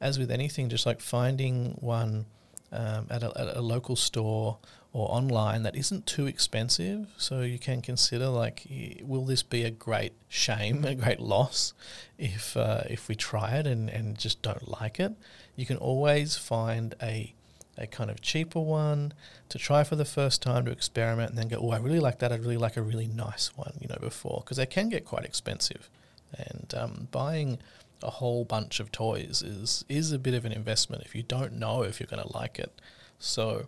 as 0.00 0.18
with 0.18 0.30
anything, 0.30 0.68
just 0.68 0.86
like 0.86 1.00
finding 1.00 1.76
one 1.80 2.26
um, 2.72 3.06
at, 3.10 3.22
a, 3.22 3.32
at 3.38 3.56
a 3.56 3.60
local 3.60 3.96
store 3.96 4.58
or 4.92 5.10
online 5.10 5.62
that 5.62 5.76
isn't 5.76 6.06
too 6.06 6.26
expensive. 6.26 7.08
So 7.16 7.42
you 7.42 7.58
can 7.58 7.82
consider 7.82 8.28
like, 8.28 8.66
will 9.02 9.24
this 9.24 9.42
be 9.42 9.64
a 9.64 9.70
great 9.70 10.12
shame, 10.28 10.84
a 10.84 10.94
great 10.94 11.20
loss, 11.20 11.74
if 12.18 12.56
uh, 12.56 12.82
if 12.88 13.08
we 13.08 13.14
try 13.14 13.56
it 13.56 13.66
and, 13.66 13.88
and 13.88 14.18
just 14.18 14.42
don't 14.42 14.68
like 14.68 14.98
it? 14.98 15.12
You 15.56 15.66
can 15.66 15.76
always 15.76 16.36
find 16.36 16.94
a 17.02 17.34
a 17.78 17.86
kind 17.86 18.10
of 18.10 18.20
cheaper 18.20 18.60
one 18.60 19.12
to 19.48 19.58
try 19.58 19.84
for 19.84 19.96
the 19.96 20.04
first 20.04 20.42
time 20.42 20.64
to 20.64 20.70
experiment 20.70 21.30
and 21.30 21.38
then 21.38 21.48
go, 21.48 21.58
oh, 21.62 21.70
I 21.70 21.78
really 21.78 22.00
like 22.00 22.18
that. 22.18 22.32
I'd 22.32 22.40
really 22.40 22.56
like 22.56 22.76
a 22.76 22.82
really 22.82 23.06
nice 23.06 23.56
one, 23.56 23.72
you 23.80 23.88
know, 23.88 23.98
before 24.00 24.42
because 24.44 24.56
they 24.56 24.66
can 24.66 24.88
get 24.88 25.04
quite 25.04 25.24
expensive. 25.24 25.88
And 26.36 26.74
um, 26.76 27.08
buying 27.10 27.58
a 28.02 28.10
whole 28.10 28.44
bunch 28.44 28.80
of 28.80 28.92
toys 28.92 29.42
is 29.42 29.84
is 29.88 30.12
a 30.12 30.18
bit 30.18 30.34
of 30.34 30.44
an 30.44 30.52
investment 30.52 31.02
if 31.04 31.14
you 31.14 31.22
don't 31.22 31.54
know 31.54 31.82
if 31.82 32.00
you're 32.00 32.06
going 32.06 32.22
to 32.22 32.36
like 32.36 32.58
it. 32.58 32.80
So 33.18 33.66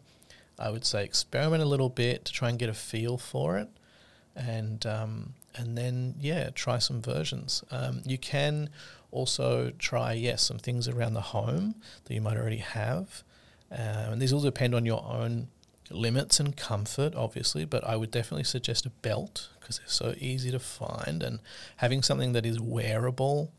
I 0.58 0.70
would 0.70 0.84
say 0.84 1.04
experiment 1.04 1.62
a 1.62 1.66
little 1.66 1.88
bit 1.88 2.24
to 2.26 2.32
try 2.32 2.48
and 2.48 2.58
get 2.58 2.68
a 2.68 2.74
feel 2.74 3.16
for 3.16 3.58
it, 3.58 3.68
and 4.36 4.84
um, 4.86 5.34
and 5.56 5.76
then 5.76 6.14
yeah, 6.20 6.50
try 6.50 6.78
some 6.78 7.00
versions. 7.00 7.64
Um, 7.70 8.02
you 8.04 8.18
can 8.18 8.70
also 9.10 9.72
try 9.78 10.12
yes 10.12 10.42
some 10.42 10.58
things 10.58 10.86
around 10.86 11.14
the 11.14 11.20
home 11.20 11.74
that 12.04 12.14
you 12.14 12.20
might 12.20 12.36
already 12.36 12.58
have, 12.58 13.24
uh, 13.70 14.10
and 14.10 14.20
these 14.20 14.32
all 14.32 14.40
depend 14.40 14.74
on 14.74 14.84
your 14.84 15.04
own 15.04 15.48
limits 15.90 16.40
and 16.40 16.56
comfort, 16.56 17.14
obviously, 17.14 17.64
but 17.64 17.84
I 17.84 17.96
would 17.96 18.10
definitely 18.10 18.44
suggest 18.44 18.86
a 18.86 18.90
belt 18.90 19.48
because 19.58 19.78
they're 19.78 19.88
so 19.88 20.14
easy 20.18 20.50
to 20.50 20.58
find 20.58 21.22
and 21.22 21.40
having 21.76 22.02
something 22.02 22.32
that 22.32 22.46
is 22.46 22.60
wearable 22.60 23.52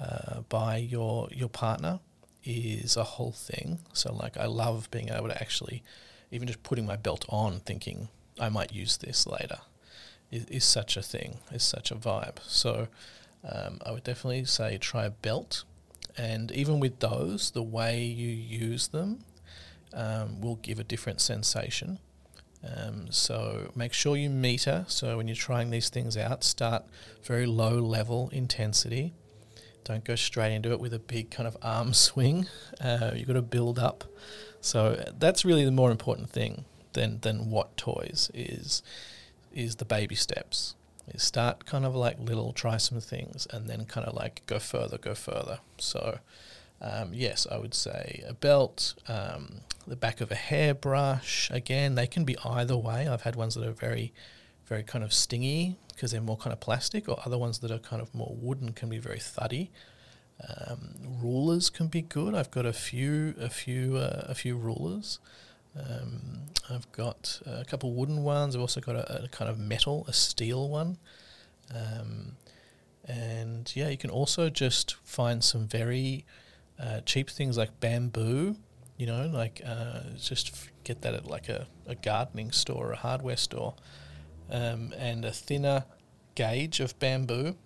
uh, 0.00 0.40
by 0.48 0.76
your 0.76 1.28
your 1.32 1.48
partner 1.48 2.00
is 2.44 2.96
a 2.96 3.04
whole 3.04 3.32
thing. 3.32 3.78
So 3.92 4.14
like 4.14 4.36
I 4.36 4.46
love 4.46 4.90
being 4.90 5.08
able 5.10 5.28
to 5.28 5.40
actually 5.40 5.82
even 6.30 6.46
just 6.46 6.62
putting 6.62 6.86
my 6.86 6.96
belt 6.96 7.24
on 7.28 7.60
thinking 7.60 8.08
I 8.38 8.48
might 8.48 8.72
use 8.72 8.96
this 8.96 9.26
later 9.26 9.58
is, 10.30 10.44
is 10.46 10.64
such 10.64 10.96
a 10.96 11.02
thing, 11.02 11.38
is 11.50 11.62
such 11.62 11.90
a 11.90 11.96
vibe. 11.96 12.36
So 12.46 12.88
um, 13.44 13.80
I 13.84 13.92
would 13.92 14.04
definitely 14.04 14.44
say 14.44 14.78
try 14.78 15.04
a 15.04 15.10
belt. 15.10 15.64
And 16.18 16.50
even 16.52 16.80
with 16.80 17.00
those, 17.00 17.50
the 17.50 17.62
way 17.62 18.04
you 18.04 18.28
use 18.28 18.88
them 18.88 19.20
um, 19.92 20.40
will 20.40 20.56
give 20.56 20.78
a 20.78 20.84
different 20.84 21.20
sensation. 21.20 21.98
Um, 22.64 23.06
so 23.10 23.70
make 23.74 23.92
sure 23.92 24.16
you 24.16 24.30
meter. 24.30 24.84
So 24.88 25.16
when 25.16 25.28
you're 25.28 25.36
trying 25.36 25.70
these 25.70 25.88
things 25.88 26.16
out, 26.16 26.42
start 26.42 26.84
very 27.22 27.46
low 27.46 27.78
level 27.78 28.28
intensity 28.32 29.14
don't 29.86 30.02
go 30.02 30.16
straight 30.16 30.52
into 30.52 30.72
it 30.72 30.80
with 30.80 30.92
a 30.92 30.98
big 30.98 31.30
kind 31.30 31.46
of 31.46 31.56
arm 31.62 31.94
swing. 32.08 32.46
Uh, 32.80 33.12
you've 33.14 33.28
got 33.28 33.34
to 33.34 33.42
build 33.42 33.78
up. 33.78 34.04
So 34.60 35.12
that's 35.16 35.44
really 35.44 35.64
the 35.64 35.70
more 35.70 35.90
important 35.92 36.28
thing 36.30 36.64
than 36.92 37.20
than 37.20 37.50
what 37.50 37.76
toys 37.76 38.30
is 38.34 38.82
is 39.54 39.76
the 39.76 39.84
baby 39.84 40.16
steps. 40.16 40.74
Start 41.16 41.66
kind 41.66 41.86
of 41.86 41.94
like 41.94 42.18
little, 42.18 42.52
try 42.52 42.78
some 42.78 43.00
things, 43.00 43.46
and 43.52 43.68
then 43.68 43.84
kind 43.84 44.08
of 44.08 44.14
like 44.14 44.42
go 44.46 44.58
further, 44.58 44.98
go 44.98 45.14
further. 45.14 45.60
So. 45.78 46.18
Um, 46.80 47.12
yes, 47.12 47.46
I 47.50 47.58
would 47.58 47.74
say 47.74 48.22
a 48.28 48.34
belt, 48.34 48.94
um, 49.08 49.60
the 49.86 49.96
back 49.96 50.20
of 50.20 50.30
a 50.30 50.34
hairbrush. 50.34 51.50
Again, 51.50 51.94
they 51.94 52.06
can 52.06 52.24
be 52.24 52.36
either 52.44 52.76
way. 52.76 53.08
I've 53.08 53.22
had 53.22 53.36
ones 53.36 53.54
that 53.54 53.66
are 53.66 53.72
very, 53.72 54.12
very 54.66 54.82
kind 54.82 55.02
of 55.02 55.12
stingy 55.12 55.76
because 55.88 56.10
they're 56.12 56.20
more 56.20 56.36
kind 56.36 56.52
of 56.52 56.60
plastic, 56.60 57.08
or 57.08 57.18
other 57.24 57.38
ones 57.38 57.60
that 57.60 57.70
are 57.70 57.78
kind 57.78 58.02
of 58.02 58.14
more 58.14 58.34
wooden 58.38 58.72
can 58.72 58.90
be 58.90 58.98
very 58.98 59.18
thuddy. 59.18 59.70
Um, 60.46 60.94
rulers 61.22 61.70
can 61.70 61.86
be 61.86 62.02
good. 62.02 62.34
I've 62.34 62.50
got 62.50 62.66
a 62.66 62.72
few, 62.74 63.34
a 63.40 63.48
few, 63.48 63.96
uh, 63.96 64.26
a 64.28 64.34
few 64.34 64.56
rulers. 64.56 65.18
Um, 65.78 66.42
I've 66.70 66.90
got 66.92 67.40
a 67.46 67.64
couple 67.64 67.92
wooden 67.92 68.22
ones. 68.22 68.54
I've 68.54 68.60
also 68.60 68.80
got 68.80 68.96
a, 68.96 69.24
a 69.24 69.28
kind 69.28 69.50
of 69.50 69.58
metal, 69.58 70.04
a 70.08 70.12
steel 70.12 70.68
one. 70.68 70.98
Um, 71.74 72.36
and 73.06 73.70
yeah, 73.74 73.88
you 73.88 73.96
can 73.96 74.10
also 74.10 74.50
just 74.50 74.96
find 75.04 75.42
some 75.42 75.66
very 75.66 76.24
uh, 76.80 77.00
cheap 77.00 77.30
things 77.30 77.56
like 77.56 77.80
bamboo. 77.80 78.56
You 78.96 79.06
know, 79.06 79.30
like 79.32 79.60
uh, 79.64 80.00
just 80.18 80.70
get 80.84 81.02
that 81.02 81.14
at 81.14 81.26
like 81.26 81.48
a, 81.48 81.66
a 81.86 81.94
gardening 81.94 82.50
store 82.52 82.88
or 82.88 82.92
a 82.92 82.96
hardware 82.96 83.36
store 83.36 83.74
um, 84.50 84.94
and 84.96 85.24
a 85.24 85.32
thinner 85.32 85.84
gauge 86.34 86.80
of 86.80 86.98
bamboo 86.98 87.56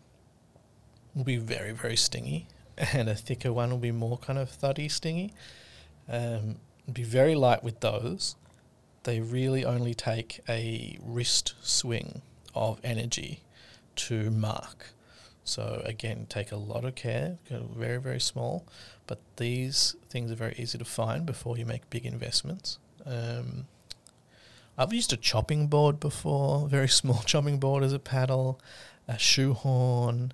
will 1.14 1.24
be 1.24 1.36
very, 1.36 1.72
very 1.72 1.96
stingy, 1.96 2.46
and 2.78 3.08
a 3.08 3.14
thicker 3.14 3.52
one 3.52 3.70
will 3.70 3.78
be 3.78 3.92
more 3.92 4.18
kind 4.18 4.38
of 4.38 4.50
thuddy, 4.50 4.88
stingy. 4.88 5.32
Um, 6.08 6.56
be 6.90 7.02
very 7.02 7.34
light 7.34 7.62
with 7.62 7.80
those. 7.80 8.36
They 9.04 9.20
really 9.20 9.64
only 9.64 9.94
take 9.94 10.40
a 10.48 10.98
wrist 11.02 11.54
swing 11.62 12.22
of 12.54 12.80
energy 12.82 13.40
to 13.96 14.30
mark. 14.30 14.92
So 15.44 15.82
again, 15.84 16.26
take 16.28 16.52
a 16.52 16.56
lot 16.56 16.84
of 16.84 16.94
care, 16.94 17.38
very, 17.50 17.98
very 17.98 18.20
small, 18.20 18.66
but 19.10 19.18
these 19.38 19.96
things 20.08 20.30
are 20.30 20.36
very 20.36 20.54
easy 20.56 20.78
to 20.78 20.84
find 20.84 21.26
before 21.26 21.58
you 21.58 21.66
make 21.66 21.90
big 21.90 22.06
investments. 22.06 22.78
Um, 23.04 23.66
I've 24.78 24.92
used 24.92 25.12
a 25.12 25.16
chopping 25.16 25.66
board 25.66 25.98
before, 25.98 26.68
very 26.78 26.86
small 26.86 27.18
chopping 27.22 27.58
board 27.58 27.82
as 27.82 27.92
a 27.92 27.98
paddle, 27.98 28.60
a 29.08 29.18
shoehorn. 29.18 30.32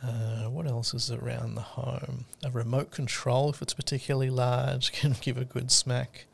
Uh, 0.00 0.44
what 0.44 0.68
else 0.68 0.94
is 0.94 1.10
around 1.10 1.56
the 1.56 1.60
home? 1.60 2.26
A 2.44 2.52
remote 2.52 2.92
control, 2.92 3.50
if 3.50 3.60
it's 3.62 3.74
particularly 3.74 4.30
large, 4.30 4.92
can 5.00 5.16
give 5.20 5.36
a 5.36 5.44
good 5.44 5.72
smack. 5.72 6.26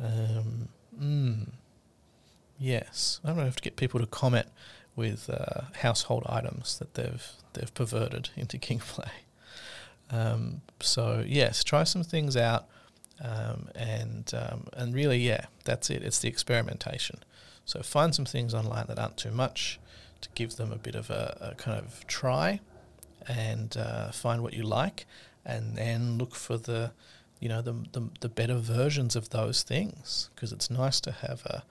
Um, 0.00 0.68
mm, 0.96 1.48
yes, 2.60 3.18
I 3.24 3.28
don't 3.30 3.38
know 3.38 3.44
have 3.44 3.56
to 3.56 3.62
get 3.62 3.74
people 3.74 3.98
to 3.98 4.06
comment 4.06 4.46
with 4.94 5.28
uh, 5.28 5.62
household 5.80 6.22
items 6.28 6.78
that 6.78 6.94
they've 6.94 7.28
they've 7.54 7.74
perverted 7.74 8.28
into 8.36 8.56
kink 8.56 8.82
play. 8.82 9.10
Um, 10.10 10.62
so 10.80 11.24
yes, 11.26 11.64
try 11.64 11.84
some 11.84 12.04
things 12.04 12.36
out. 12.36 12.66
Um, 13.20 13.68
and 13.74 14.30
um, 14.34 14.66
and 14.74 14.94
really, 14.94 15.18
yeah, 15.18 15.46
that's 15.64 15.88
it. 15.90 16.02
It's 16.02 16.18
the 16.18 16.28
experimentation. 16.28 17.24
So 17.64 17.82
find 17.82 18.14
some 18.14 18.26
things 18.26 18.54
online 18.54 18.86
that 18.88 18.98
aren't 18.98 19.16
too 19.16 19.30
much 19.30 19.80
to 20.20 20.28
give 20.34 20.56
them 20.56 20.72
a 20.72 20.76
bit 20.76 20.94
of 20.94 21.10
a, 21.10 21.52
a 21.52 21.54
kind 21.54 21.78
of 21.78 22.06
try, 22.06 22.60
and 23.26 23.76
uh, 23.76 24.10
find 24.12 24.42
what 24.42 24.52
you 24.52 24.62
like, 24.62 25.06
and 25.44 25.76
then 25.76 26.18
look 26.18 26.34
for 26.34 26.58
the 26.58 26.92
you 27.40 27.48
know 27.48 27.62
the 27.62 27.72
the, 27.92 28.08
the 28.20 28.28
better 28.28 28.56
versions 28.56 29.16
of 29.16 29.30
those 29.30 29.62
things 29.62 30.30
because 30.34 30.52
it's 30.52 30.70
nice 30.70 31.00
to 31.00 31.10
have 31.10 31.44
a, 31.46 31.64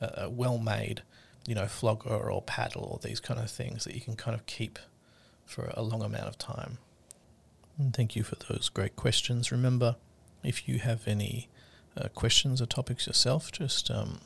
a, 0.00 0.24
a 0.24 0.30
well 0.30 0.58
made 0.58 1.02
you 1.46 1.54
know 1.54 1.66
flogger 1.66 2.30
or 2.30 2.42
paddle 2.42 2.84
or 2.84 2.98
these 3.02 3.20
kind 3.20 3.40
of 3.40 3.50
things 3.50 3.84
that 3.84 3.94
you 3.94 4.00
can 4.00 4.16
kind 4.16 4.34
of 4.34 4.44
keep 4.46 4.78
for 5.44 5.72
a 5.74 5.82
long 5.82 6.02
amount 6.02 6.26
of 6.26 6.38
time. 6.38 6.78
And 7.80 7.94
thank 7.94 8.14
you 8.14 8.22
for 8.22 8.34
those 8.34 8.68
great 8.68 8.94
questions. 8.94 9.50
Remember 9.50 9.96
if 10.44 10.68
you 10.68 10.80
have 10.80 11.08
any 11.08 11.48
uh, 11.96 12.08
questions 12.08 12.60
or 12.60 12.66
topics 12.66 13.06
yourself, 13.06 13.50
just 13.50 13.90
um, 13.90 14.20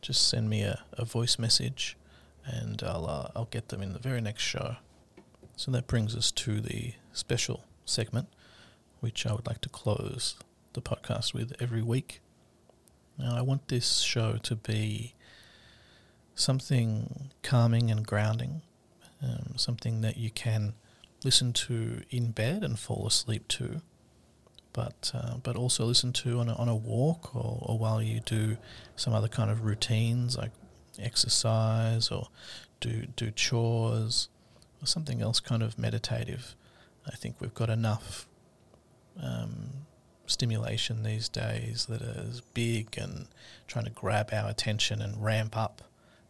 just 0.00 0.28
send 0.28 0.48
me 0.48 0.62
a, 0.62 0.84
a 0.92 1.04
voice 1.04 1.36
message, 1.36 1.96
and 2.44 2.80
I'll 2.84 3.06
uh, 3.06 3.30
I'll 3.34 3.46
get 3.46 3.70
them 3.70 3.82
in 3.82 3.92
the 3.92 3.98
very 3.98 4.20
next 4.20 4.44
show. 4.44 4.76
So 5.56 5.72
that 5.72 5.88
brings 5.88 6.14
us 6.14 6.30
to 6.30 6.60
the 6.60 6.92
special 7.12 7.64
segment, 7.84 8.28
which 9.00 9.26
I 9.26 9.32
would 9.32 9.48
like 9.48 9.62
to 9.62 9.68
close 9.68 10.36
the 10.74 10.80
podcast 10.80 11.34
with 11.34 11.54
every 11.58 11.82
week. 11.82 12.20
Now, 13.18 13.36
I 13.36 13.42
want 13.42 13.66
this 13.66 13.98
show 13.98 14.36
to 14.44 14.54
be 14.54 15.14
something 16.36 17.30
calming 17.42 17.90
and 17.90 18.06
grounding, 18.06 18.62
um, 19.20 19.54
something 19.56 20.02
that 20.02 20.18
you 20.18 20.30
can 20.30 20.74
listen 21.26 21.52
to 21.52 22.02
in 22.10 22.30
bed 22.30 22.62
and 22.62 22.78
fall 22.78 23.04
asleep 23.06 23.44
to, 23.48 23.82
but 24.72 25.10
uh, 25.12 25.34
but 25.42 25.56
also 25.56 25.84
listen 25.84 26.12
to 26.12 26.38
on 26.38 26.48
a, 26.48 26.54
on 26.54 26.68
a 26.68 26.76
walk 26.94 27.34
or, 27.34 27.58
or 27.66 27.78
while 27.78 28.00
you 28.00 28.20
do 28.20 28.56
some 28.94 29.12
other 29.12 29.28
kind 29.38 29.50
of 29.50 29.64
routines 29.64 30.38
like 30.38 30.52
exercise 30.98 32.10
or 32.10 32.28
do 32.80 32.92
do 33.16 33.30
chores 33.32 34.28
or 34.80 34.86
something 34.86 35.20
else 35.20 35.40
kind 35.40 35.62
of 35.62 35.78
meditative. 35.78 36.54
I 37.12 37.16
think 37.16 37.40
we've 37.40 37.54
got 37.62 37.70
enough 37.70 38.26
um, 39.20 39.86
stimulation 40.26 41.02
these 41.02 41.28
days 41.28 41.86
that 41.86 42.02
is 42.02 42.40
big 42.54 42.98
and 42.98 43.26
trying 43.66 43.84
to 43.84 43.90
grab 43.90 44.30
our 44.32 44.48
attention 44.48 45.00
and 45.02 45.22
ramp 45.24 45.56
up, 45.56 45.82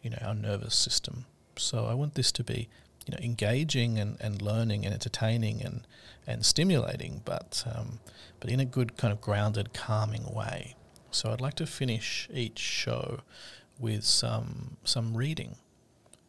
you 0.03 0.11
know, 0.11 0.19
our 0.23 0.35
nervous 0.35 0.75
system. 0.75 1.25
So 1.57 1.87
I 1.87 1.95
want 1.95 2.15
this 2.15 2.31
to 2.33 2.45
be, 2.45 2.69
you 3.07 3.13
know, 3.13 3.19
engaging 3.23 3.99
and, 3.99 4.17
and 4.21 4.43
learning 4.43 4.85
and 4.85 4.93
entertaining 4.93 5.63
and, 5.63 5.87
and 6.27 6.45
stimulating, 6.45 7.23
but 7.25 7.65
um, 7.73 8.01
but 8.41 8.51
in 8.51 8.61
a 8.61 8.65
good 8.65 8.97
kind 8.97 9.13
of 9.13 9.21
grounded, 9.21 9.73
calming 9.73 10.27
way. 10.35 10.75
So 11.11 11.31
I'd 11.31 11.41
like 11.41 11.55
to 11.55 11.67
finish 11.67 12.29
each 12.33 12.59
show 12.59 13.21
with 13.79 14.05
some 14.05 14.77
some 14.85 15.17
reading, 15.17 15.57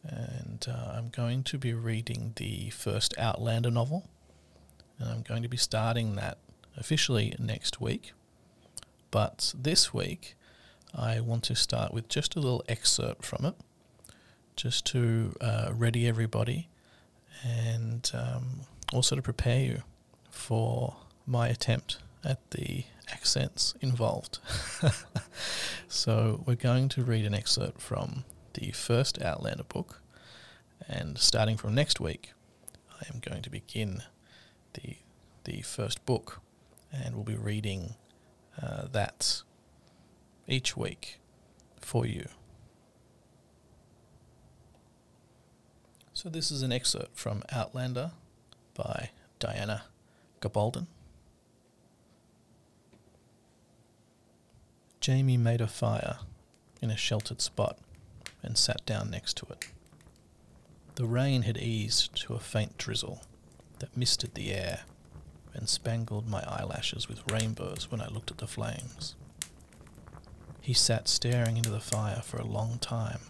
and 0.04 0.64
uh, 0.68 0.92
I'm 0.96 1.08
going 1.08 1.42
to 1.44 1.58
be 1.58 1.74
reading 1.74 2.32
the 2.36 2.70
first 2.70 3.12
Outlander 3.18 3.70
novel, 3.70 4.08
and 4.98 5.08
I'm 5.10 5.22
going 5.22 5.42
to 5.42 5.48
be 5.48 5.56
starting 5.56 6.14
that 6.14 6.38
officially 6.76 7.34
next 7.38 7.80
week. 7.80 8.12
But 9.10 9.52
this 9.58 9.92
week, 9.92 10.36
I 10.94 11.20
want 11.20 11.42
to 11.44 11.56
start 11.56 11.92
with 11.92 12.08
just 12.08 12.36
a 12.36 12.40
little 12.40 12.62
excerpt 12.68 13.24
from 13.24 13.44
it, 13.46 13.54
just 14.58 14.84
to 14.86 15.34
uh, 15.40 15.70
ready 15.72 16.08
everybody 16.08 16.68
and 17.44 18.10
um, 18.12 18.62
also 18.92 19.14
to 19.14 19.22
prepare 19.22 19.60
you 19.60 19.82
for 20.30 20.96
my 21.26 21.48
attempt 21.48 21.98
at 22.24 22.50
the 22.50 22.84
accents 23.12 23.74
involved. 23.80 24.40
so, 25.88 26.42
we're 26.44 26.56
going 26.56 26.88
to 26.88 27.04
read 27.04 27.24
an 27.24 27.34
excerpt 27.34 27.80
from 27.80 28.24
the 28.54 28.72
first 28.72 29.22
Outlander 29.22 29.62
book, 29.62 30.02
and 30.88 31.16
starting 31.16 31.56
from 31.56 31.74
next 31.74 32.00
week, 32.00 32.32
I 33.00 33.04
am 33.14 33.20
going 33.20 33.42
to 33.42 33.50
begin 33.50 34.02
the 34.74 34.96
the 35.44 35.62
first 35.62 36.04
book 36.04 36.42
and 36.92 37.14
we'll 37.14 37.24
be 37.24 37.36
reading 37.36 37.94
uh, 38.60 38.86
that 38.92 39.42
each 40.46 40.76
week 40.76 41.20
for 41.80 42.04
you. 42.06 42.28
So, 46.20 46.28
this 46.28 46.50
is 46.50 46.62
an 46.62 46.72
excerpt 46.72 47.16
from 47.16 47.44
Outlander 47.52 48.10
by 48.74 49.10
Diana 49.38 49.84
Gabaldon. 50.40 50.88
Jamie 54.98 55.36
made 55.36 55.60
a 55.60 55.68
fire 55.68 56.18
in 56.82 56.90
a 56.90 56.96
sheltered 56.96 57.40
spot 57.40 57.78
and 58.42 58.58
sat 58.58 58.84
down 58.84 59.12
next 59.12 59.36
to 59.36 59.46
it. 59.52 59.68
The 60.96 61.06
rain 61.06 61.42
had 61.42 61.56
eased 61.56 62.20
to 62.22 62.34
a 62.34 62.40
faint 62.40 62.76
drizzle 62.78 63.22
that 63.78 63.96
misted 63.96 64.34
the 64.34 64.52
air 64.52 64.80
and 65.54 65.68
spangled 65.68 66.28
my 66.28 66.42
eyelashes 66.48 67.08
with 67.08 67.30
rainbows 67.30 67.92
when 67.92 68.00
I 68.00 68.08
looked 68.08 68.32
at 68.32 68.38
the 68.38 68.48
flames. 68.48 69.14
He 70.60 70.74
sat 70.74 71.06
staring 71.06 71.56
into 71.56 71.70
the 71.70 71.78
fire 71.78 72.22
for 72.24 72.38
a 72.38 72.44
long 72.44 72.80
time. 72.80 73.20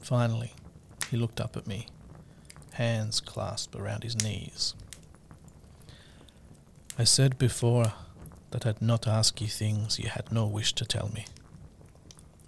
Finally, 0.00 0.54
he 1.12 1.18
looked 1.18 1.42
up 1.42 1.58
at 1.58 1.66
me, 1.66 1.86
hands 2.72 3.20
clasped 3.20 3.76
around 3.76 4.02
his 4.02 4.24
knees. 4.24 4.74
I 6.98 7.04
said 7.04 7.36
before 7.36 7.92
that 8.50 8.64
I'd 8.64 8.80
not 8.80 9.06
ask 9.06 9.38
ye 9.38 9.46
things 9.46 9.98
ye 9.98 10.06
had 10.06 10.32
no 10.32 10.46
wish 10.46 10.72
to 10.72 10.86
tell 10.86 11.10
me. 11.10 11.26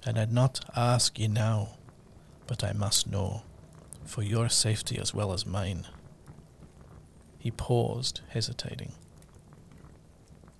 And 0.06 0.18
I'd 0.18 0.32
not 0.32 0.64
ask 0.74 1.18
ye 1.18 1.28
now, 1.28 1.76
but 2.46 2.64
I 2.64 2.72
must 2.72 3.06
know, 3.06 3.42
for 4.06 4.22
your 4.22 4.48
safety 4.48 4.98
as 4.98 5.12
well 5.12 5.34
as 5.34 5.44
mine. 5.44 5.86
He 7.38 7.50
paused, 7.50 8.22
hesitating. 8.30 8.92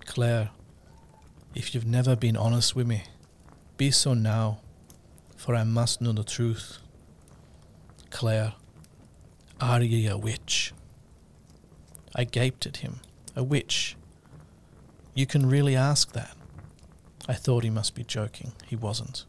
Claire, 0.05 0.51
if 1.55 1.75
you've 1.75 1.87
never 1.87 2.17
been 2.17 2.37
honest 2.37 2.77
with 2.77 2.87
me, 2.87 3.05
be 3.79 3.91
so 3.91 4.13
now, 4.13 4.61
for 5.37 5.55
I 5.55 5.65
must 5.65 6.03
know 6.03 6.13
the 6.13 6.23
truth. 6.23 6.81
Claire, 8.15 8.53
are 9.61 9.83
ye 9.83 10.07
a 10.07 10.17
witch? 10.17 10.73
I 12.15 12.23
gaped 12.23 12.65
at 12.65 12.77
him. 12.77 13.01
A 13.35 13.43
witch? 13.43 13.97
You 15.15 15.27
can 15.27 15.49
really 15.49 15.75
ask 15.75 16.13
that? 16.13 16.37
I 17.27 17.33
thought 17.35 17.65
he 17.65 17.71
must 17.71 17.97
be 17.97 18.05
joking. 18.05 18.53
He 18.69 18.77
wasn't. 18.77 19.25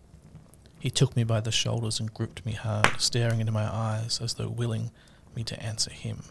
He 0.80 0.91
took 0.91 1.15
me 1.15 1.24
by 1.24 1.39
the 1.39 1.52
shoulders 1.52 2.00
and 2.00 2.13
gripped 2.13 2.45
me 2.45 2.52
hard, 2.52 3.02
staring 3.02 3.39
into 3.39 3.52
my 3.52 3.65
eyes 3.65 4.21
as 4.21 4.36
though 4.36 4.50
willing 4.50 4.91
me 5.36 5.43
to 5.45 5.60
answer 5.60 5.91
him. 5.91 6.21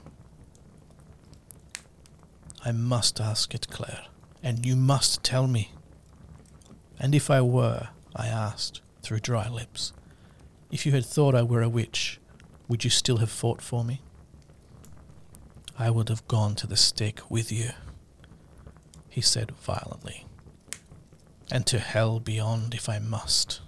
I 2.64 2.70
must 2.70 3.20
ask 3.20 3.52
it, 3.52 3.66
Claire, 3.68 4.04
and 4.44 4.64
you 4.64 4.76
must 4.76 5.24
tell 5.24 5.48
me. 5.48 5.72
And 7.00 7.16
if 7.16 7.30
I 7.30 7.40
were, 7.40 7.88
I 8.14 8.28
asked, 8.28 8.80
through 9.02 9.18
dry 9.18 9.48
lips, 9.48 9.92
if 10.70 10.86
you 10.86 10.92
had 10.92 11.04
thought 11.04 11.34
I 11.34 11.42
were 11.42 11.60
a 11.60 11.68
witch, 11.68 12.20
would 12.68 12.84
you 12.84 12.90
still 12.90 13.18
have 13.18 13.30
fought 13.30 13.60
for 13.60 13.84
me? 13.84 14.00
I 15.78 15.90
would 15.90 16.08
have 16.08 16.26
gone 16.28 16.54
to 16.56 16.66
the 16.66 16.76
stake 16.76 17.20
with 17.28 17.50
you, 17.50 17.70
he 19.08 19.20
said 19.20 19.50
violently, 19.52 20.26
and 21.50 21.66
to 21.66 21.78
hell 21.78 22.20
beyond 22.20 22.74
if 22.74 22.88
I 22.88 22.98
must. 22.98 23.60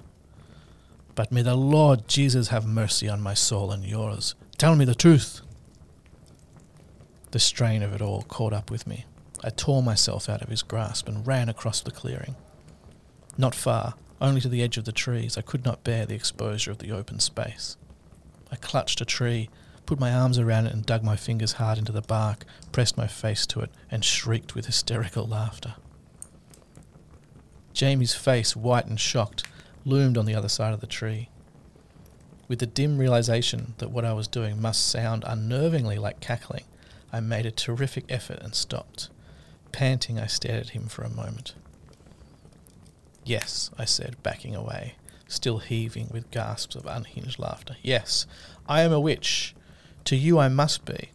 But 1.14 1.32
may 1.32 1.42
the 1.42 1.56
Lord 1.56 2.06
Jesus 2.08 2.48
have 2.48 2.66
mercy 2.66 3.08
on 3.08 3.20
my 3.20 3.34
soul 3.34 3.72
and 3.72 3.84
yours. 3.84 4.34
Tell 4.58 4.76
me 4.76 4.84
the 4.84 4.94
truth. 4.94 5.40
The 7.32 7.38
strain 7.38 7.82
of 7.82 7.92
it 7.92 8.02
all 8.02 8.22
caught 8.22 8.52
up 8.52 8.70
with 8.70 8.86
me. 8.86 9.04
I 9.42 9.50
tore 9.50 9.82
myself 9.82 10.28
out 10.28 10.42
of 10.42 10.48
his 10.48 10.62
grasp 10.62 11.08
and 11.08 11.26
ran 11.26 11.48
across 11.48 11.80
the 11.80 11.90
clearing. 11.90 12.36
Not 13.36 13.54
far, 13.54 13.94
only 14.20 14.40
to 14.40 14.48
the 14.48 14.62
edge 14.62 14.78
of 14.78 14.84
the 14.84 14.92
trees, 14.92 15.36
I 15.36 15.42
could 15.42 15.64
not 15.64 15.84
bear 15.84 16.06
the 16.06 16.14
exposure 16.14 16.70
of 16.70 16.78
the 16.78 16.92
open 16.92 17.20
space. 17.20 17.76
I 18.50 18.56
clutched 18.56 19.00
a 19.00 19.04
tree, 19.04 19.48
put 19.86 20.00
my 20.00 20.12
arms 20.12 20.38
around 20.38 20.66
it 20.66 20.72
and 20.72 20.84
dug 20.84 21.02
my 21.02 21.16
fingers 21.16 21.52
hard 21.52 21.78
into 21.78 21.92
the 21.92 22.02
bark, 22.02 22.44
pressed 22.72 22.96
my 22.96 23.06
face 23.06 23.46
to 23.46 23.60
it, 23.60 23.70
and 23.90 24.04
shrieked 24.04 24.54
with 24.54 24.66
hysterical 24.66 25.26
laughter. 25.26 25.74
Jamie's 27.72 28.14
face, 28.14 28.56
white 28.56 28.86
and 28.86 28.98
shocked, 28.98 29.44
loomed 29.84 30.16
on 30.16 30.26
the 30.26 30.34
other 30.34 30.48
side 30.48 30.72
of 30.72 30.80
the 30.80 30.86
tree. 30.86 31.28
With 32.48 32.60
the 32.60 32.66
dim 32.66 32.98
realization 32.98 33.74
that 33.78 33.90
what 33.90 34.04
I 34.04 34.12
was 34.12 34.28
doing 34.28 34.60
must 34.60 34.86
sound 34.86 35.24
unnervingly 35.24 35.98
like 35.98 36.20
cackling, 36.20 36.64
I 37.12 37.20
made 37.20 37.46
a 37.46 37.50
terrific 37.50 38.04
effort 38.08 38.40
and 38.40 38.54
stopped. 38.54 39.10
Panting, 39.72 40.18
I 40.18 40.26
stared 40.26 40.60
at 40.60 40.68
him 40.70 40.86
for 40.86 41.02
a 41.02 41.10
moment. 41.10 41.54
Yes, 43.24 43.70
I 43.78 43.84
said, 43.84 44.22
backing 44.22 44.54
away, 44.54 44.94
still 45.26 45.58
heaving 45.58 46.08
with 46.10 46.30
gasps 46.30 46.74
of 46.74 46.86
unhinged 46.86 47.38
laughter. 47.38 47.76
Yes, 47.82 48.26
I 48.68 48.82
am 48.82 48.92
a 48.92 49.00
witch. 49.00 49.54
To 50.04 50.16
you 50.16 50.38
I 50.38 50.48
must 50.48 50.84
be. 50.84 51.10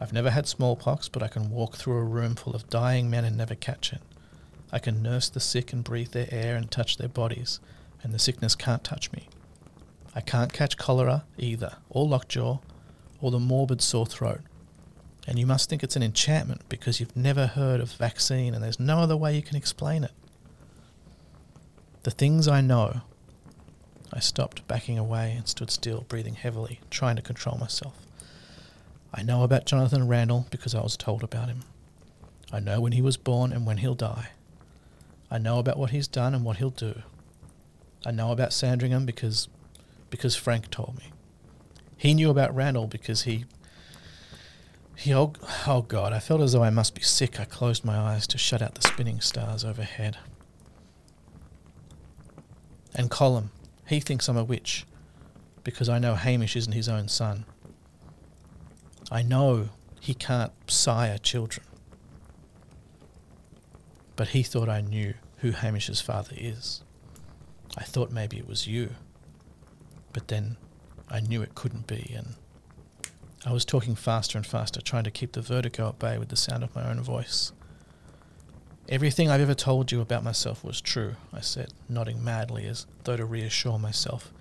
I've 0.00 0.12
never 0.12 0.30
had 0.30 0.46
smallpox, 0.46 1.08
but 1.08 1.22
I 1.22 1.28
can 1.28 1.50
walk 1.50 1.76
through 1.76 1.96
a 1.96 2.04
room 2.04 2.34
full 2.34 2.54
of 2.54 2.68
dying 2.70 3.10
men 3.10 3.24
and 3.24 3.36
never 3.36 3.54
catch 3.54 3.92
it. 3.92 4.00
I 4.72 4.78
can 4.78 5.02
nurse 5.02 5.28
the 5.28 5.40
sick 5.40 5.72
and 5.72 5.84
breathe 5.84 6.12
their 6.12 6.28
air 6.30 6.56
and 6.56 6.70
touch 6.70 6.96
their 6.96 7.08
bodies, 7.08 7.60
and 8.02 8.12
the 8.12 8.18
sickness 8.18 8.54
can't 8.54 8.84
touch 8.84 9.12
me. 9.12 9.28
I 10.14 10.20
can't 10.20 10.52
catch 10.52 10.76
cholera 10.76 11.24
either, 11.38 11.76
or 11.88 12.06
lockjaw, 12.06 12.58
or 13.20 13.30
the 13.30 13.38
morbid 13.38 13.82
sore 13.82 14.06
throat, 14.06 14.40
and 15.26 15.38
you 15.38 15.46
must 15.46 15.68
think 15.68 15.82
it's 15.82 15.96
an 15.96 16.02
enchantment 16.02 16.62
because 16.68 16.98
you've 16.98 17.16
never 17.16 17.46
heard 17.46 17.80
of 17.80 17.92
vaccine 17.92 18.54
and 18.54 18.64
there's 18.64 18.80
no 18.80 18.98
other 18.98 19.16
way 19.16 19.36
you 19.36 19.42
can 19.42 19.56
explain 19.56 20.04
it. 20.04 20.12
The 22.02 22.10
things 22.10 22.48
I 22.48 22.60
know. 22.60 23.02
I 24.12 24.20
stopped 24.20 24.66
backing 24.66 24.98
away 24.98 25.34
and 25.36 25.46
stood 25.46 25.70
still, 25.70 26.04
breathing 26.08 26.34
heavily, 26.34 26.80
trying 26.90 27.16
to 27.16 27.22
control 27.22 27.58
myself. 27.58 27.94
I 29.12 29.22
know 29.22 29.42
about 29.42 29.66
Jonathan 29.66 30.08
Randall 30.08 30.46
because 30.50 30.74
I 30.74 30.82
was 30.82 30.96
told 30.96 31.22
about 31.22 31.48
him. 31.48 31.60
I 32.52 32.60
know 32.60 32.80
when 32.80 32.92
he 32.92 33.02
was 33.02 33.16
born 33.16 33.52
and 33.52 33.66
when 33.66 33.78
he'll 33.78 33.94
die. 33.94 34.30
I 35.30 35.38
know 35.38 35.58
about 35.58 35.78
what 35.78 35.90
he's 35.90 36.08
done 36.08 36.34
and 36.34 36.44
what 36.44 36.56
he'll 36.56 36.70
do. 36.70 37.02
I 38.04 38.10
know 38.10 38.32
about 38.32 38.52
Sandringham 38.52 39.06
because 39.06 39.48
because 40.10 40.34
Frank 40.34 40.70
told 40.70 40.98
me. 40.98 41.12
He 41.96 42.14
knew 42.14 42.30
about 42.30 42.54
Randall 42.54 42.88
because 42.88 43.22
he 43.22 43.44
he, 45.00 45.14
oh, 45.14 45.32
oh 45.66 45.80
God, 45.80 46.12
I 46.12 46.18
felt 46.18 46.42
as 46.42 46.52
though 46.52 46.62
I 46.62 46.68
must 46.68 46.94
be 46.94 47.00
sick. 47.00 47.40
I 47.40 47.46
closed 47.46 47.86
my 47.86 47.96
eyes 47.96 48.26
to 48.26 48.36
shut 48.36 48.60
out 48.60 48.74
the 48.74 48.82
spinning 48.82 49.22
stars 49.22 49.64
overhead. 49.64 50.18
And 52.94 53.10
Colum, 53.10 53.50
He 53.90 53.98
thinks 53.98 54.28
I'm 54.28 54.36
a 54.36 54.44
witch 54.44 54.86
because 55.64 55.88
I 55.88 55.98
know 55.98 56.14
Hamish 56.14 56.54
isn't 56.54 56.74
his 56.74 56.88
own 56.88 57.08
son. 57.08 57.44
I 59.10 59.22
know 59.22 59.70
he 60.00 60.14
can't 60.14 60.52
sire 60.70 61.18
children. 61.18 61.66
But 64.14 64.28
he 64.28 64.44
thought 64.44 64.68
I 64.68 64.80
knew 64.80 65.14
who 65.38 65.50
Hamish's 65.50 66.00
father 66.00 66.36
is. 66.36 66.84
I 67.76 67.82
thought 67.82 68.12
maybe 68.12 68.38
it 68.38 68.46
was 68.46 68.68
you. 68.68 68.90
But 70.12 70.28
then 70.28 70.56
I 71.10 71.18
knew 71.18 71.42
it 71.42 71.56
couldn't 71.56 71.88
be, 71.88 72.14
and 72.16 72.34
I 73.44 73.52
was 73.52 73.64
talking 73.64 73.96
faster 73.96 74.38
and 74.38 74.46
faster, 74.46 74.80
trying 74.80 75.04
to 75.04 75.10
keep 75.10 75.32
the 75.32 75.42
vertigo 75.42 75.88
at 75.88 75.98
bay 75.98 76.16
with 76.16 76.28
the 76.28 76.36
sound 76.36 76.62
of 76.62 76.76
my 76.76 76.88
own 76.88 77.00
voice. 77.00 77.50
Everything 78.90 79.30
I've 79.30 79.40
ever 79.40 79.54
told 79.54 79.92
you 79.92 80.00
about 80.00 80.24
myself 80.24 80.64
was 80.64 80.80
true, 80.80 81.14
I 81.32 81.42
said, 81.42 81.72
nodding 81.88 82.24
madly 82.24 82.66
as 82.66 82.86
though 83.04 83.16
to 83.16 83.24
reassure 83.24 83.78
myself. 83.78 84.32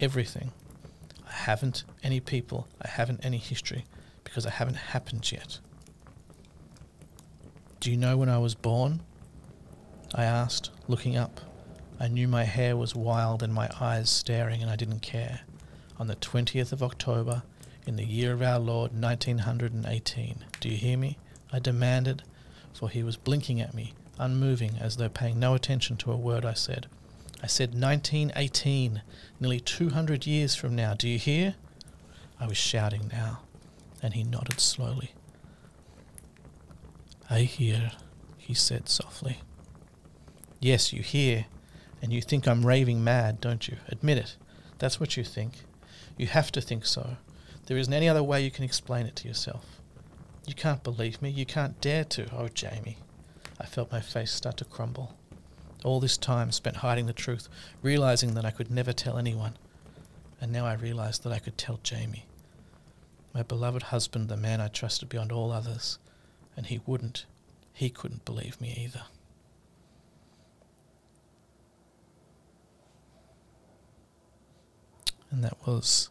Everything. 0.00 0.52
I 1.28 1.32
haven't 1.32 1.84
any 2.02 2.18
people, 2.18 2.66
I 2.80 2.88
haven't 2.88 3.22
any 3.22 3.36
history, 3.36 3.84
because 4.24 4.46
I 4.46 4.50
haven't 4.50 4.76
happened 4.76 5.30
yet. 5.30 5.58
Do 7.80 7.90
you 7.90 7.98
know 7.98 8.16
when 8.16 8.30
I 8.30 8.38
was 8.38 8.54
born? 8.54 9.02
I 10.14 10.24
asked, 10.24 10.70
looking 10.88 11.18
up. 11.18 11.42
I 11.98 12.08
knew 12.08 12.26
my 12.26 12.44
hair 12.44 12.78
was 12.78 12.94
wild 12.94 13.42
and 13.42 13.52
my 13.52 13.68
eyes 13.78 14.08
staring, 14.08 14.62
and 14.62 14.70
I 14.70 14.76
didn't 14.76 15.00
care. 15.00 15.40
On 15.98 16.06
the 16.06 16.16
20th 16.16 16.72
of 16.72 16.82
October, 16.82 17.42
in 17.86 17.96
the 17.96 18.06
year 18.06 18.32
of 18.32 18.40
our 18.40 18.58
Lord 18.58 18.92
1918. 18.98 20.44
Do 20.58 20.70
you 20.70 20.76
hear 20.78 20.96
me? 20.96 21.18
I 21.52 21.58
demanded, 21.58 22.22
for 22.72 22.88
he 22.88 23.02
was 23.02 23.16
blinking 23.16 23.60
at 23.60 23.74
me, 23.74 23.94
unmoving, 24.18 24.76
as 24.80 24.96
though 24.96 25.08
paying 25.08 25.38
no 25.38 25.54
attention 25.54 25.96
to 25.98 26.12
a 26.12 26.16
word 26.16 26.44
I 26.44 26.54
said. 26.54 26.86
I 27.42 27.46
said 27.46 27.70
1918, 27.70 29.02
nearly 29.38 29.60
200 29.60 30.26
years 30.26 30.54
from 30.54 30.74
now. 30.74 30.94
Do 30.94 31.08
you 31.08 31.18
hear? 31.18 31.54
I 32.38 32.46
was 32.46 32.56
shouting 32.56 33.10
now, 33.12 33.40
and 34.02 34.14
he 34.14 34.22
nodded 34.22 34.60
slowly. 34.60 35.12
I 37.28 37.40
hear, 37.40 37.92
he 38.36 38.54
said 38.54 38.88
softly. 38.88 39.40
Yes, 40.58 40.92
you 40.92 41.02
hear, 41.02 41.46
and 42.02 42.12
you 42.12 42.20
think 42.20 42.46
I'm 42.46 42.66
raving 42.66 43.02
mad, 43.02 43.40
don't 43.40 43.68
you? 43.68 43.76
Admit 43.88 44.18
it. 44.18 44.36
That's 44.78 44.98
what 44.98 45.16
you 45.16 45.24
think. 45.24 45.64
You 46.16 46.26
have 46.26 46.52
to 46.52 46.60
think 46.60 46.84
so. 46.84 47.16
There 47.66 47.78
isn't 47.78 47.92
any 47.92 48.08
other 48.08 48.22
way 48.22 48.42
you 48.42 48.50
can 48.50 48.64
explain 48.64 49.06
it 49.06 49.16
to 49.16 49.28
yourself. 49.28 49.79
You 50.46 50.54
can't 50.54 50.82
believe 50.82 51.20
me. 51.22 51.30
You 51.30 51.46
can't 51.46 51.80
dare 51.80 52.04
to. 52.04 52.26
Oh, 52.34 52.48
Jamie. 52.48 52.98
I 53.60 53.66
felt 53.66 53.92
my 53.92 54.00
face 54.00 54.32
start 54.32 54.56
to 54.58 54.64
crumble. 54.64 55.14
All 55.84 56.00
this 56.00 56.16
time 56.16 56.50
spent 56.52 56.76
hiding 56.76 57.06
the 57.06 57.12
truth, 57.12 57.48
realizing 57.82 58.34
that 58.34 58.44
I 58.44 58.50
could 58.50 58.70
never 58.70 58.92
tell 58.92 59.18
anyone. 59.18 59.56
And 60.40 60.50
now 60.50 60.66
I 60.66 60.74
realized 60.74 61.22
that 61.24 61.32
I 61.32 61.38
could 61.38 61.58
tell 61.58 61.78
Jamie. 61.82 62.26
My 63.34 63.42
beloved 63.42 63.84
husband, 63.84 64.28
the 64.28 64.36
man 64.36 64.60
I 64.60 64.68
trusted 64.68 65.08
beyond 65.08 65.30
all 65.30 65.52
others. 65.52 65.98
And 66.56 66.66
he 66.66 66.80
wouldn't. 66.86 67.26
He 67.72 67.90
couldn't 67.90 68.24
believe 68.24 68.60
me 68.60 68.76
either. 68.76 69.04
And 75.30 75.44
that 75.44 75.56
was 75.66 76.10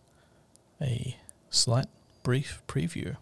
a 0.82 1.18
slight 1.50 1.88
brief 2.24 2.62
preview 2.68 3.18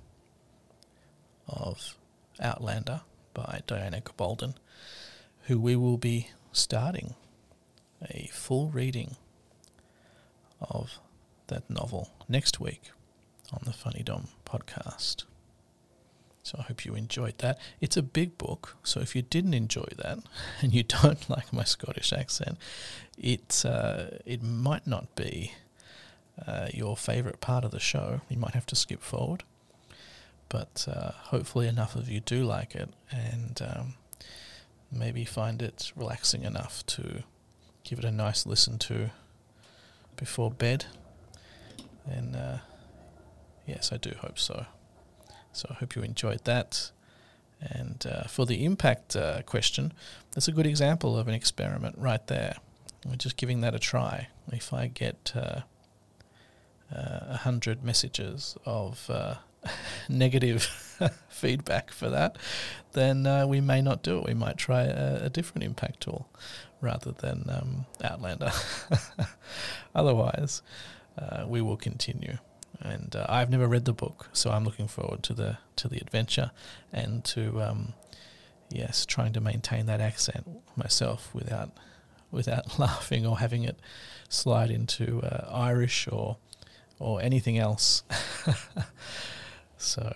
of 1.48 1.96
Outlander 2.40 3.02
by 3.34 3.62
Diana 3.68 4.02
Gabaldon, 4.02 4.56
who 5.44 5.60
we 5.60 5.76
will 5.76 5.98
be 5.98 6.30
starting 6.52 7.16
a 8.10 8.30
full 8.32 8.70
reading 8.70 9.16
of 10.62 11.00
that 11.48 11.70
novel 11.70 12.12
next 12.28 12.60
week 12.60 12.92
on 13.52 13.62
the 13.64 13.74
Funny 13.74 14.04
Dom 14.04 14.28
podcast. 14.46 15.24
So 16.44 16.58
I 16.60 16.64
hope 16.64 16.86
you 16.86 16.96
enjoyed 16.96 17.38
that. 17.40 17.60
It's 17.82 17.98
a 17.98 18.02
big 18.02 18.38
book, 18.38 18.78
so 18.84 19.02
if 19.02 19.16
you 19.16 19.22
didn't 19.22 19.54
enjoy 19.54 19.88
that 19.98 20.20
and 20.62 20.74
you 20.74 20.84
don't 20.84 21.30
like 21.36 21.52
my 21.52 21.64
Scottish 21.64 22.14
accent, 22.14 22.58
it 23.18 23.64
uh, 23.66 24.06
it 24.26 24.42
might 24.44 24.88
not 24.88 25.14
be 25.16 25.54
uh, 26.46 26.68
your 26.74 26.96
favourite 26.96 27.42
part 27.42 27.66
of 27.66 27.72
the 27.72 27.80
show, 27.80 28.22
you 28.30 28.38
might 28.38 28.54
have 28.54 28.66
to 28.68 28.76
skip 28.76 29.02
forward. 29.02 29.44
But 30.50 30.88
uh, 30.90 31.12
hopefully, 31.12 31.68
enough 31.68 31.96
of 31.96 32.10
you 32.10 32.20
do 32.20 32.44
like 32.44 32.76
it 32.76 32.90
and 33.12 33.62
um, 33.62 33.94
maybe 34.92 35.26
find 35.26 35.62
it 35.62 35.92
relaxing 35.96 36.44
enough 36.44 36.86
to 36.88 37.24
give 37.84 38.00
it 38.00 38.06
a 38.06 38.12
nice 38.12 38.46
listen 38.46 38.78
to 38.80 39.12
before 40.16 40.52
bed. 40.52 40.86
And 42.06 42.36
uh, 42.36 42.58
yes, 43.66 43.92
I 43.92 43.98
do 43.98 44.12
hope 44.20 44.40
so. 44.40 44.66
So 45.52 45.68
I 45.70 45.74
hope 45.76 45.96
you 45.96 46.02
enjoyed 46.02 46.44
that. 46.46 46.92
And 47.60 48.06
uh, 48.06 48.24
for 48.24 48.46
the 48.46 48.64
impact 48.64 49.16
uh, 49.16 49.42
question, 49.42 49.92
that's 50.32 50.48
a 50.48 50.52
good 50.52 50.68
example 50.68 51.18
of 51.18 51.28
an 51.28 51.34
experiment 51.34 51.96
right 51.98 52.26
there. 52.28 52.58
We're 53.06 53.16
just 53.16 53.38
giving 53.38 53.62
that 53.62 53.74
a 53.74 53.80
try. 53.80 54.28
If 54.52 54.74
I 54.74 54.88
get 54.88 55.34
uh, 55.36 55.62
uh, 56.94 57.20
a 57.30 57.38
hundred 57.38 57.84
messages 57.84 58.56
of 58.66 59.10
uh, 59.10 59.36
negative 60.10 60.64
feedback 61.30 61.92
for 61.92 62.10
that, 62.10 62.38
then 62.94 63.26
uh, 63.26 63.46
we 63.46 63.62
may 63.62 63.82
not 63.82 64.04
do 64.04 64.18
it. 64.20 64.26
We 64.26 64.34
might 64.34 64.58
try 64.58 64.84
a, 64.84 65.26
a 65.26 65.30
different 65.30 65.64
impact 65.64 66.02
tool 66.02 66.28
rather 66.82 67.12
than 67.12 67.46
um, 67.50 67.86
Outlander. 68.04 68.52
Otherwise, 69.96 70.62
uh, 71.18 71.46
we 71.48 71.62
will 71.62 71.78
continue. 71.78 72.38
And 72.80 73.16
uh, 73.16 73.26
I've 73.28 73.50
never 73.50 73.68
read 73.68 73.86
the 73.86 73.94
book, 73.94 74.30
so 74.34 74.52
I'm 74.52 74.64
looking 74.64 74.88
forward 74.88 75.24
to 75.24 75.34
the 75.34 75.58
to 75.78 75.88
the 75.88 75.98
adventure 75.98 76.52
and 76.94 77.24
to 77.26 77.60
um, 77.62 77.94
yes, 78.70 79.06
trying 79.06 79.34
to 79.34 79.42
maintain 79.42 79.88
that 79.88 80.00
accent 80.00 80.48
myself 80.76 81.34
without 81.34 81.72
without 82.32 82.78
laughing 82.80 83.26
or 83.26 83.40
having 83.40 83.64
it 83.64 83.80
slide 84.30 84.70
into 84.70 85.22
uh, 85.24 85.50
Irish 85.52 86.08
or 86.12 86.38
or 87.00 87.22
anything 87.22 87.58
else. 87.58 88.04
So, 89.78 90.16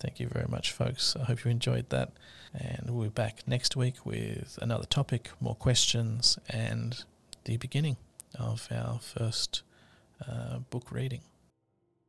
thank 0.00 0.20
you 0.20 0.28
very 0.28 0.46
much, 0.48 0.72
folks. 0.72 1.16
I 1.16 1.24
hope 1.24 1.44
you 1.44 1.50
enjoyed 1.50 1.90
that. 1.90 2.12
And 2.54 2.90
we'll 2.90 3.04
be 3.04 3.10
back 3.10 3.46
next 3.46 3.74
week 3.74 4.06
with 4.06 4.58
another 4.62 4.86
topic, 4.86 5.30
more 5.40 5.56
questions, 5.56 6.38
and 6.48 7.04
the 7.44 7.56
beginning 7.56 7.96
of 8.38 8.68
our 8.70 9.00
first 9.00 9.62
uh, 10.28 10.58
book 10.70 10.92
reading. 10.92 11.22